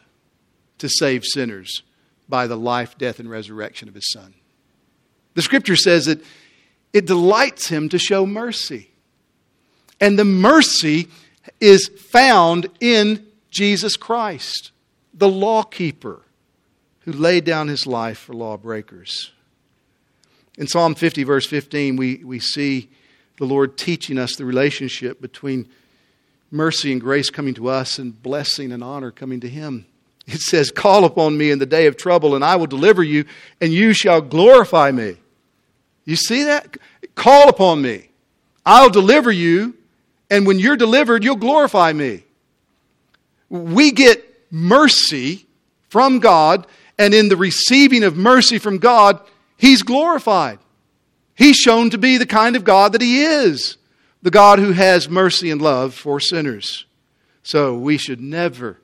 to 0.78 0.90
save 0.90 1.24
sinners 1.26 1.84
by 2.30 2.48
the 2.48 2.56
life, 2.56 2.98
death, 2.98 3.20
and 3.20 3.30
resurrection 3.30 3.88
of 3.88 3.96
his 3.96 4.10
Son. 4.12 4.34
The 5.34 5.42
scripture 5.42 5.76
says 5.76 6.06
that 6.06 6.24
it 6.94 7.06
delights 7.06 7.68
him 7.68 7.90
to 7.90 8.00
show 8.00 8.26
mercy. 8.26 8.90
And 10.00 10.18
the 10.18 10.26
mercy 10.26 11.08
is 11.60 11.88
found 11.88 12.68
in 12.80 13.26
Jesus 13.50 13.96
Christ, 13.96 14.72
the 15.14 15.30
lawkeeper 15.30 16.22
who 17.02 17.12
laid 17.12 17.44
down 17.44 17.68
his 17.68 17.86
life 17.88 18.18
for 18.18 18.34
lawbreakers. 18.34 19.32
In 20.62 20.68
Psalm 20.68 20.94
50, 20.94 21.24
verse 21.24 21.48
15, 21.48 21.96
we, 21.96 22.18
we 22.24 22.38
see 22.38 22.88
the 23.40 23.46
Lord 23.46 23.80
teaching 23.80 24.20
us 24.20 24.36
the 24.36 24.46
relationship 24.46 25.20
between 25.20 25.68
mercy 26.52 26.92
and 26.92 27.02
grace 27.02 27.32
coming 27.32 27.56
to 27.56 27.68
us 27.68 27.98
and 27.98 28.22
blessing 28.22 28.72
and 28.72 28.84
honor 28.84 29.10
coming 29.10 29.40
to 29.40 29.50
him. 29.50 29.88
It 30.28 30.40
says, 30.40 30.70
Call 30.70 31.04
upon 31.04 31.36
me 31.36 31.50
in 31.50 31.58
the 31.58 31.66
day 31.66 31.88
of 31.88 31.98
trouble, 31.98 32.36
and 32.36 32.46
I 32.46 32.58
will 32.58 32.68
deliver 32.68 33.02
you, 33.02 33.26
and 33.60 33.74
you 33.74 33.92
shall 33.94 34.22
glorify 34.22 34.92
me. 34.92 35.18
You 36.06 36.16
see 36.16 36.44
that? 36.44 36.78
Call 37.16 37.50
upon 37.50 37.82
me. 37.82 38.10
I'll 38.64 38.92
deliver 38.92 39.32
you, 39.32 39.76
and 40.30 40.46
when 40.46 40.60
you're 40.60 40.78
delivered, 40.78 41.24
you'll 41.24 41.38
glorify 41.38 41.92
me. 41.92 42.24
We 43.50 43.92
get 43.92 44.24
mercy 44.52 45.48
from 45.90 46.20
God, 46.20 46.68
and 47.00 47.16
in 47.16 47.30
the 47.30 47.36
receiving 47.36 48.04
of 48.04 48.16
mercy 48.16 48.60
from 48.60 48.78
God, 48.78 49.20
He's 49.62 49.84
glorified. 49.84 50.58
He's 51.36 51.56
shown 51.56 51.92
to 51.92 52.00
be 52.00 52.18
the 52.18 52.26
kind 52.26 52.56
of 52.56 52.64
God 52.64 52.94
that 52.94 53.02
He 53.02 53.24
is 53.24 53.78
the 54.24 54.32
God 54.32 54.58
who 54.58 54.72
has 54.72 55.08
mercy 55.08 55.52
and 55.52 55.62
love 55.62 55.94
for 55.94 56.20
sinners. 56.20 56.86
So 57.44 57.76
we 57.76 57.98
should 57.98 58.20
never 58.20 58.80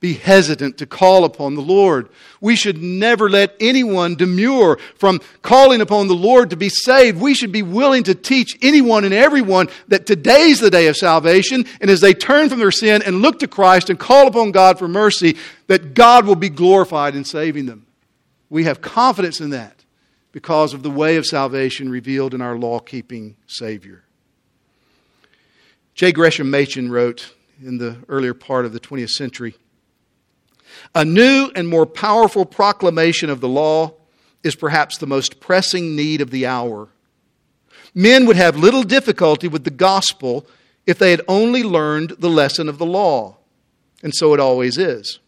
be 0.00 0.14
hesitant 0.14 0.78
to 0.78 0.86
call 0.86 1.24
upon 1.24 1.54
the 1.54 1.60
Lord. 1.60 2.08
We 2.40 2.56
should 2.56 2.82
never 2.82 3.28
let 3.28 3.54
anyone 3.60 4.14
demur 4.14 4.78
from 4.96 5.20
calling 5.42 5.82
upon 5.82 6.08
the 6.08 6.14
Lord 6.14 6.48
to 6.50 6.56
be 6.56 6.70
saved. 6.70 7.20
We 7.20 7.34
should 7.34 7.52
be 7.52 7.62
willing 7.62 8.04
to 8.04 8.14
teach 8.14 8.56
anyone 8.62 9.04
and 9.04 9.12
everyone 9.12 9.68
that 9.88 10.06
today's 10.06 10.60
the 10.60 10.70
day 10.70 10.86
of 10.86 10.96
salvation, 10.96 11.66
and 11.82 11.90
as 11.90 12.00
they 12.00 12.14
turn 12.14 12.48
from 12.48 12.60
their 12.60 12.70
sin 12.70 13.02
and 13.02 13.20
look 13.20 13.40
to 13.40 13.48
Christ 13.48 13.90
and 13.90 13.98
call 13.98 14.26
upon 14.26 14.52
God 14.52 14.78
for 14.78 14.88
mercy, 14.88 15.36
that 15.66 15.92
God 15.92 16.26
will 16.26 16.36
be 16.36 16.48
glorified 16.48 17.14
in 17.14 17.24
saving 17.24 17.66
them. 17.66 17.86
We 18.48 18.64
have 18.64 18.80
confidence 18.80 19.40
in 19.40 19.50
that 19.50 19.80
because 20.32 20.74
of 20.74 20.82
the 20.82 20.90
way 20.90 21.16
of 21.16 21.26
salvation 21.26 21.90
revealed 21.90 22.34
in 22.34 22.40
our 22.40 22.56
law 22.56 22.78
keeping 22.78 23.36
Savior. 23.46 24.04
J. 25.94 26.12
Gresham 26.12 26.50
Machen 26.50 26.90
wrote 26.90 27.34
in 27.62 27.78
the 27.78 27.96
earlier 28.08 28.34
part 28.34 28.64
of 28.64 28.72
the 28.72 28.80
20th 28.80 29.10
century 29.10 29.54
A 30.94 31.04
new 31.04 31.50
and 31.54 31.68
more 31.68 31.86
powerful 31.86 32.44
proclamation 32.44 33.28
of 33.28 33.40
the 33.40 33.48
law 33.48 33.94
is 34.42 34.54
perhaps 34.54 34.96
the 34.96 35.06
most 35.06 35.40
pressing 35.40 35.94
need 35.94 36.20
of 36.20 36.30
the 36.30 36.46
hour. 36.46 36.88
Men 37.94 38.26
would 38.26 38.36
have 38.36 38.56
little 38.56 38.82
difficulty 38.82 39.48
with 39.48 39.64
the 39.64 39.70
gospel 39.70 40.46
if 40.86 40.98
they 40.98 41.10
had 41.10 41.20
only 41.28 41.62
learned 41.62 42.10
the 42.18 42.30
lesson 42.30 42.68
of 42.68 42.78
the 42.78 42.86
law. 42.86 43.36
And 44.02 44.14
so 44.14 44.32
it 44.32 44.40
always 44.40 44.78
is. 44.78 45.18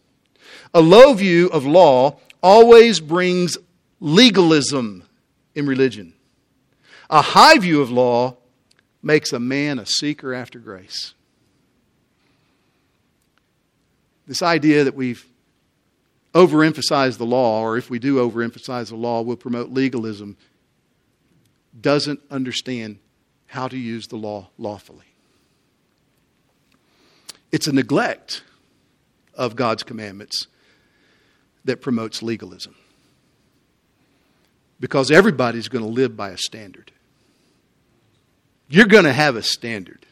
A 0.73 0.81
low 0.81 1.13
view 1.13 1.47
of 1.49 1.65
law 1.65 2.17
always 2.41 2.99
brings 2.99 3.57
legalism 4.03 5.01
in 5.55 5.65
religion. 5.65 6.13
A 7.09 7.21
high 7.21 7.57
view 7.57 7.81
of 7.81 7.89
law 7.89 8.35
makes 9.01 9.31
a 9.31 9.39
man 9.39 9.79
a 9.79 9.85
seeker 9.85 10.33
after 10.33 10.59
grace. 10.59 11.13
This 14.27 14.41
idea 14.41 14.83
that 14.83 14.93
we've 14.93 15.25
overemphasized 16.35 17.17
the 17.17 17.25
law, 17.25 17.61
or 17.61 17.77
if 17.77 17.89
we 17.89 17.97
do 17.97 18.17
overemphasize 18.17 18.89
the 18.89 18.97
law, 18.97 19.21
we'll 19.21 19.37
promote 19.37 19.69
legalism, 19.69 20.35
doesn't 21.79 22.19
understand 22.29 22.99
how 23.45 23.69
to 23.69 23.77
use 23.77 24.07
the 24.07 24.17
law 24.17 24.49
lawfully. 24.57 25.05
It's 27.53 27.67
a 27.67 27.73
neglect 27.73 28.43
of 29.33 29.55
God's 29.55 29.83
commandments 29.83 30.47
that 31.63 31.79
promotes 31.79 32.21
legalism. 32.21 32.75
Because 34.83 35.11
everybody's 35.11 35.69
going 35.69 35.85
to 35.85 35.89
live 35.89 36.17
by 36.17 36.31
a 36.31 36.37
standard. 36.37 36.91
You're 38.67 38.85
going 38.85 39.05
to 39.05 39.13
have 39.13 39.37
a 39.37 39.41
standard. 39.41 40.05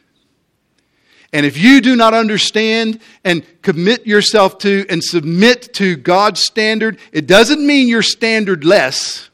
And 1.30 1.44
if 1.44 1.58
you 1.58 1.82
do 1.82 1.94
not 1.94 2.14
understand 2.14 2.98
and 3.22 3.44
commit 3.60 4.06
yourself 4.06 4.56
to 4.60 4.86
and 4.88 5.04
submit 5.04 5.74
to 5.74 5.94
God's 5.94 6.40
standard, 6.40 6.98
it 7.12 7.26
doesn't 7.26 7.60
mean 7.60 7.86
you're 7.86 8.00
standard 8.00 8.64
less. 8.64 9.28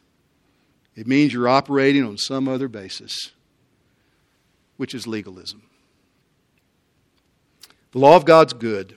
It 0.97 1.07
means 1.07 1.33
you're 1.33 1.49
operating 1.49 2.03
on 2.03 2.19
some 2.19 2.49
other 2.49 2.67
basis, 2.67 3.31
which 4.77 4.93
is 4.93 5.07
legalism. 5.07 5.63
The 7.93 8.01
law 8.01 8.17
of 8.17 8.25
God's 8.25 8.55
good. 8.55 8.97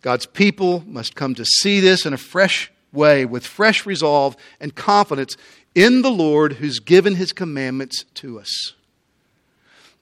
God's 0.00 0.24
people 0.24 0.82
must 0.86 1.14
come 1.14 1.34
to 1.34 1.44
see 1.44 1.80
this 1.80 2.06
in 2.06 2.14
a 2.14 2.18
fresh 2.18 2.71
way, 2.92 3.24
with 3.24 3.46
fresh 3.46 3.86
resolve 3.86 4.36
and 4.60 4.74
confidence 4.74 5.36
in 5.74 6.02
the 6.02 6.10
Lord 6.10 6.54
who's 6.54 6.78
given 6.78 7.14
his 7.14 7.32
commandments 7.32 8.04
to 8.14 8.38
us. 8.38 8.74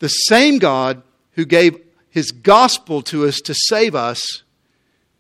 The 0.01 0.09
same 0.09 0.59
God 0.59 1.03
who 1.33 1.45
gave 1.45 1.79
his 2.11 2.33
gospel 2.33 3.03
to 3.03 3.27
us 3.27 3.41
to 3.43 3.55
save 3.55 3.95
us 3.95 4.43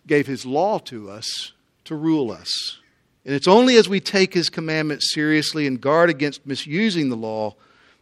gave 0.06 0.26
his 0.26 0.44
law 0.44 0.78
to 0.78 1.08
us 1.10 1.52
to 1.84 1.94
rule 1.94 2.32
us. 2.32 2.78
And 3.24 3.34
it's 3.34 3.46
only 3.46 3.76
as 3.76 3.88
we 3.88 4.00
take 4.00 4.34
his 4.34 4.48
commandments 4.48 5.12
seriously 5.12 5.66
and 5.66 5.80
guard 5.80 6.10
against 6.10 6.46
misusing 6.46 7.10
the 7.10 7.16
law 7.16 7.54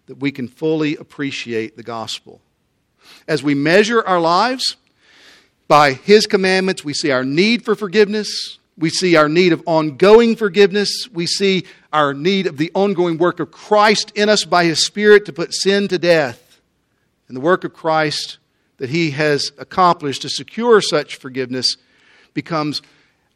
that 0.06 0.18
we 0.18 0.32
can 0.32 0.48
fully 0.48 0.96
appreciate 0.96 1.76
the 1.76 1.82
gospel. 1.82 2.40
As 3.26 3.42
we 3.42 3.54
measure 3.54 4.02
our 4.02 4.20
lives 4.20 4.76
by 5.66 5.92
his 5.92 6.26
commandments, 6.26 6.84
we 6.84 6.94
see 6.94 7.10
our 7.10 7.24
need 7.24 7.64
for 7.64 7.74
forgiveness. 7.74 8.58
We 8.78 8.90
see 8.90 9.16
our 9.16 9.28
need 9.28 9.52
of 9.52 9.62
ongoing 9.66 10.36
forgiveness. 10.36 11.08
We 11.12 11.26
see 11.26 11.64
our 11.92 12.14
need 12.14 12.46
of 12.46 12.56
the 12.56 12.70
ongoing 12.74 13.18
work 13.18 13.40
of 13.40 13.50
Christ 13.50 14.12
in 14.14 14.28
us 14.28 14.44
by 14.44 14.64
his 14.64 14.86
Spirit 14.86 15.24
to 15.26 15.32
put 15.32 15.52
sin 15.52 15.88
to 15.88 15.98
death. 15.98 16.60
And 17.26 17.36
the 17.36 17.40
work 17.40 17.64
of 17.64 17.74
Christ 17.74 18.38
that 18.78 18.90
He 18.90 19.10
has 19.10 19.52
accomplished 19.58 20.22
to 20.22 20.28
secure 20.28 20.80
such 20.80 21.16
forgiveness 21.16 21.76
becomes 22.32 22.80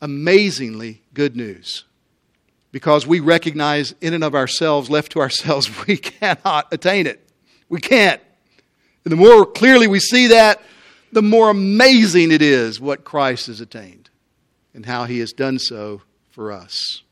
amazingly 0.00 1.02
good 1.12 1.36
news. 1.36 1.84
Because 2.70 3.06
we 3.06 3.20
recognize 3.20 3.94
in 4.00 4.14
and 4.14 4.24
of 4.24 4.34
ourselves, 4.34 4.88
left 4.88 5.12
to 5.12 5.20
ourselves, 5.20 5.70
we 5.86 5.96
cannot 5.96 6.72
attain 6.72 7.06
it. 7.06 7.28
We 7.68 7.80
can't. 7.80 8.20
And 9.04 9.12
the 9.12 9.16
more 9.16 9.44
clearly 9.44 9.88
we 9.88 9.98
see 9.98 10.28
that, 10.28 10.62
the 11.10 11.22
more 11.22 11.50
amazing 11.50 12.30
it 12.30 12.40
is 12.40 12.80
what 12.80 13.04
Christ 13.04 13.48
has 13.48 13.60
attained 13.60 14.01
and 14.74 14.86
how 14.86 15.04
he 15.04 15.18
has 15.18 15.32
done 15.32 15.58
so 15.58 16.02
for 16.30 16.52
us. 16.52 17.02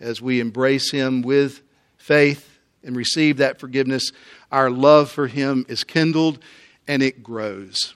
As 0.00 0.20
we 0.20 0.40
embrace 0.40 0.90
him 0.90 1.22
with 1.22 1.62
faith 1.96 2.58
and 2.84 2.96
receive 2.96 3.38
that 3.38 3.58
forgiveness, 3.58 4.12
our 4.52 4.70
love 4.70 5.10
for 5.10 5.26
him 5.26 5.66
is 5.68 5.84
kindled 5.84 6.38
and 6.86 7.02
it 7.02 7.22
grows. 7.22 7.94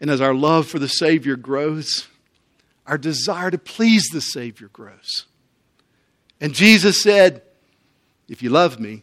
And 0.00 0.10
as 0.10 0.20
our 0.20 0.34
love 0.34 0.66
for 0.66 0.78
the 0.78 0.88
Savior 0.88 1.36
grows, 1.36 2.08
our 2.86 2.98
desire 2.98 3.50
to 3.50 3.58
please 3.58 4.04
the 4.12 4.20
Savior 4.20 4.68
grows. 4.68 5.26
And 6.40 6.52
Jesus 6.52 7.02
said, 7.02 7.42
If 8.28 8.42
you 8.42 8.50
love 8.50 8.78
me, 8.78 9.02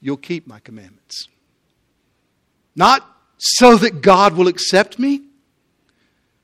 you'll 0.00 0.18
keep 0.18 0.46
my 0.46 0.60
commandments. 0.60 1.28
Not 2.76 3.06
so 3.38 3.76
that 3.76 4.02
God 4.02 4.36
will 4.36 4.48
accept 4.48 4.98
me, 4.98 5.22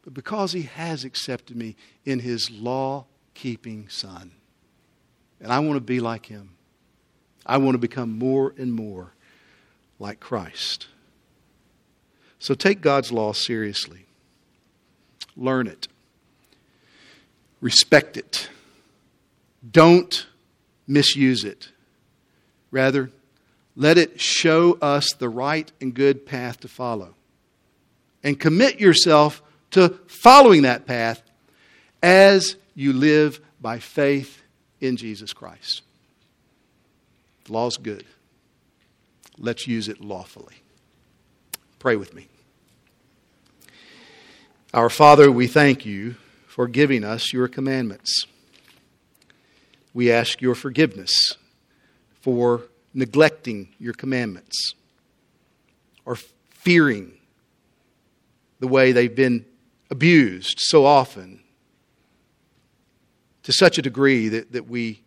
but 0.06 0.14
because 0.14 0.52
He 0.52 0.62
has 0.62 1.02
accepted 1.02 1.56
me 1.56 1.74
in 2.04 2.20
His 2.20 2.48
law 2.48 3.06
keeping 3.34 3.88
Son. 3.88 4.30
And 5.40 5.52
I 5.52 5.58
want 5.58 5.74
to 5.74 5.80
be 5.80 5.98
like 5.98 6.26
Him. 6.26 6.50
I 7.44 7.56
want 7.58 7.74
to 7.74 7.78
become 7.78 8.16
more 8.16 8.54
and 8.56 8.72
more 8.72 9.14
like 9.98 10.20
Christ. 10.20 10.86
So 12.38 12.54
take 12.54 12.80
God's 12.80 13.10
law 13.10 13.32
seriously, 13.32 14.06
learn 15.36 15.66
it, 15.66 15.88
respect 17.60 18.16
it, 18.16 18.48
don't 19.68 20.26
misuse 20.86 21.42
it. 21.42 21.70
Rather, 22.70 23.10
let 23.74 23.98
it 23.98 24.20
show 24.20 24.74
us 24.80 25.12
the 25.14 25.28
right 25.28 25.70
and 25.80 25.92
good 25.92 26.26
path 26.26 26.60
to 26.60 26.68
follow. 26.68 27.14
And 28.22 28.38
commit 28.38 28.78
yourself 28.78 29.42
to 29.76 29.90
following 30.06 30.62
that 30.62 30.86
path 30.86 31.22
as 32.02 32.56
you 32.74 32.94
live 32.94 33.40
by 33.60 33.78
faith 33.78 34.42
in 34.80 34.96
Jesus 34.96 35.34
Christ. 35.34 35.82
The 37.44 37.52
law's 37.52 37.76
good. 37.76 38.06
Let's 39.36 39.68
use 39.68 39.88
it 39.88 40.00
lawfully. 40.00 40.54
Pray 41.78 41.96
with 41.96 42.14
me. 42.14 42.28
Our 44.72 44.88
Father, 44.88 45.30
we 45.30 45.46
thank 45.46 45.84
you 45.84 46.16
for 46.46 46.68
giving 46.68 47.04
us 47.04 47.34
your 47.34 47.46
commandments. 47.46 48.24
We 49.92 50.10
ask 50.10 50.40
your 50.40 50.54
forgiveness 50.54 51.12
for 52.22 52.62
neglecting 52.94 53.68
your 53.78 53.92
commandments 53.92 54.72
or 56.06 56.16
fearing 56.48 57.12
the 58.58 58.68
way 58.68 58.92
they've 58.92 59.14
been 59.14 59.44
abused 59.90 60.58
so 60.60 60.84
often 60.84 61.40
to 63.42 63.52
such 63.52 63.78
a 63.78 63.82
degree 63.82 64.28
that, 64.28 64.52
that 64.52 64.68
we 64.68 65.02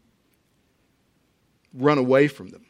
run 1.74 1.98
away 1.98 2.28
from 2.28 2.50
them, 2.50 2.66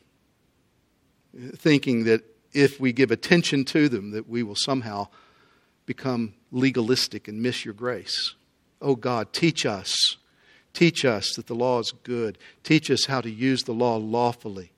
thinking 1.56 2.06
that 2.06 2.24
if 2.54 2.80
we 2.80 2.92
give 2.92 3.12
attention 3.12 3.64
to 3.64 3.88
them, 3.88 4.12
that 4.12 4.28
we 4.28 4.44
will 4.44 4.56
somehow 4.56 5.08
become 5.86 6.34
legalistic 6.52 7.28
and 7.28 7.42
miss 7.42 7.64
your 7.64 7.74
grace. 7.74 8.36
Oh 8.82 8.96
God, 8.96 9.34
teach 9.34 9.66
us. 9.66 9.96
Teach 10.74 11.04
us 11.04 11.34
that 11.36 11.48
the 11.48 11.56
law 11.56 11.80
is 11.80 11.92
good. 12.04 12.38
Teach 12.64 12.90
us 12.92 13.06
how 13.06 13.22
to 13.22 13.30
use 13.30 13.64
the 13.64 13.74
law 13.74 13.98
lawfully. 13.98 14.72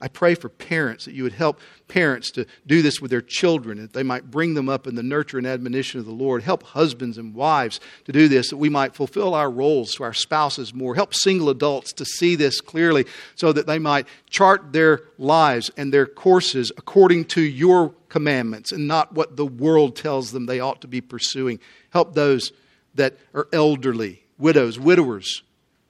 I 0.00 0.08
pray 0.08 0.34
for 0.34 0.48
parents 0.48 1.04
that 1.04 1.14
you 1.14 1.22
would 1.22 1.32
help 1.32 1.60
parents 1.88 2.30
to 2.32 2.46
do 2.66 2.82
this 2.82 3.00
with 3.00 3.10
their 3.10 3.22
children, 3.22 3.80
that 3.80 3.92
they 3.92 4.02
might 4.02 4.30
bring 4.30 4.54
them 4.54 4.68
up 4.68 4.86
in 4.86 4.96
the 4.96 5.02
nurture 5.02 5.38
and 5.38 5.46
admonition 5.46 6.00
of 6.00 6.06
the 6.06 6.12
Lord. 6.12 6.42
Help 6.42 6.62
husbands 6.62 7.16
and 7.16 7.34
wives 7.34 7.80
to 8.04 8.12
do 8.12 8.28
this, 8.28 8.50
that 8.50 8.56
we 8.56 8.68
might 8.68 8.94
fulfill 8.94 9.34
our 9.34 9.50
roles 9.50 9.94
to 9.94 10.02
our 10.02 10.12
spouses 10.12 10.74
more. 10.74 10.94
Help 10.94 11.14
single 11.14 11.48
adults 11.48 11.92
to 11.94 12.04
see 12.04 12.34
this 12.34 12.60
clearly 12.60 13.06
so 13.36 13.52
that 13.52 13.66
they 13.66 13.78
might 13.78 14.06
chart 14.28 14.72
their 14.72 15.02
lives 15.16 15.70
and 15.76 15.92
their 15.92 16.06
courses 16.06 16.72
according 16.76 17.24
to 17.26 17.40
your 17.40 17.94
commandments 18.08 18.72
and 18.72 18.86
not 18.86 19.12
what 19.14 19.36
the 19.36 19.46
world 19.46 19.96
tells 19.96 20.32
them 20.32 20.46
they 20.46 20.60
ought 20.60 20.80
to 20.80 20.88
be 20.88 21.00
pursuing. 21.00 21.58
Help 21.90 22.14
those 22.14 22.52
that 22.94 23.16
are 23.32 23.48
elderly, 23.52 24.24
widows, 24.38 24.78
widowers 24.78 25.42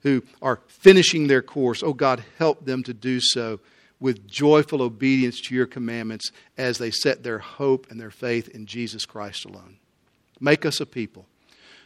who 0.03 0.21
are 0.41 0.59
finishing 0.67 1.27
their 1.27 1.41
course. 1.41 1.81
Oh 1.81 1.93
God, 1.93 2.23
help 2.37 2.65
them 2.65 2.83
to 2.83 2.93
do 2.93 3.19
so 3.19 3.59
with 3.99 4.27
joyful 4.27 4.81
obedience 4.81 5.39
to 5.41 5.55
your 5.55 5.65
commandments 5.65 6.31
as 6.57 6.77
they 6.77 6.91
set 6.91 7.23
their 7.23 7.39
hope 7.39 7.87
and 7.89 7.99
their 7.99 8.11
faith 8.11 8.49
in 8.49 8.65
Jesus 8.65 9.05
Christ 9.05 9.45
alone. 9.45 9.77
Make 10.39 10.65
us 10.65 10.79
a 10.79 10.85
people 10.85 11.25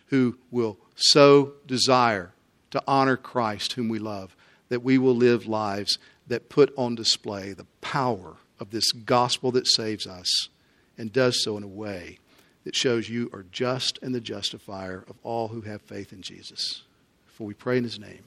who 0.08 0.38
will 0.52 0.78
so 0.96 1.54
desire 1.68 2.32
to 2.72 2.82
honor 2.88 3.18
Christ, 3.18 3.74
whom 3.74 3.90
we 3.90 4.00
love, 4.00 4.36
that 4.70 4.84
we 4.84 4.98
will 4.98 5.16
live 5.16 5.48
lives 5.48 5.98
that 6.28 6.50
put 6.50 6.74
on 6.78 6.96
display 6.96 7.54
the 7.54 7.66
power 7.82 8.38
of 8.60 8.72
this 8.72 8.92
gospel 8.92 9.52
that 9.52 9.68
saves 9.68 10.06
us 10.06 10.50
and 10.98 11.14
does 11.14 11.44
so 11.44 11.58
in 11.58 11.64
a 11.64 11.68
way 11.68 12.20
that 12.64 12.76
shows 12.76 13.10
you 13.10 13.30
are 13.34 13.46
just 13.52 13.98
and 14.02 14.14
the 14.14 14.22
justifier 14.22 15.04
of 15.08 15.16
all 15.24 15.48
who 15.48 15.62
have 15.62 15.82
faith 15.82 16.12
in 16.12 16.22
Jesus. 16.22 16.84
For 17.26 17.46
we 17.48 17.54
pray 17.54 17.78
in 17.78 17.84
his 17.84 18.00
name. 18.00 18.24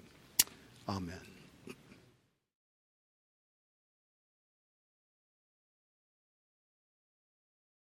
Amen. 0.89 1.32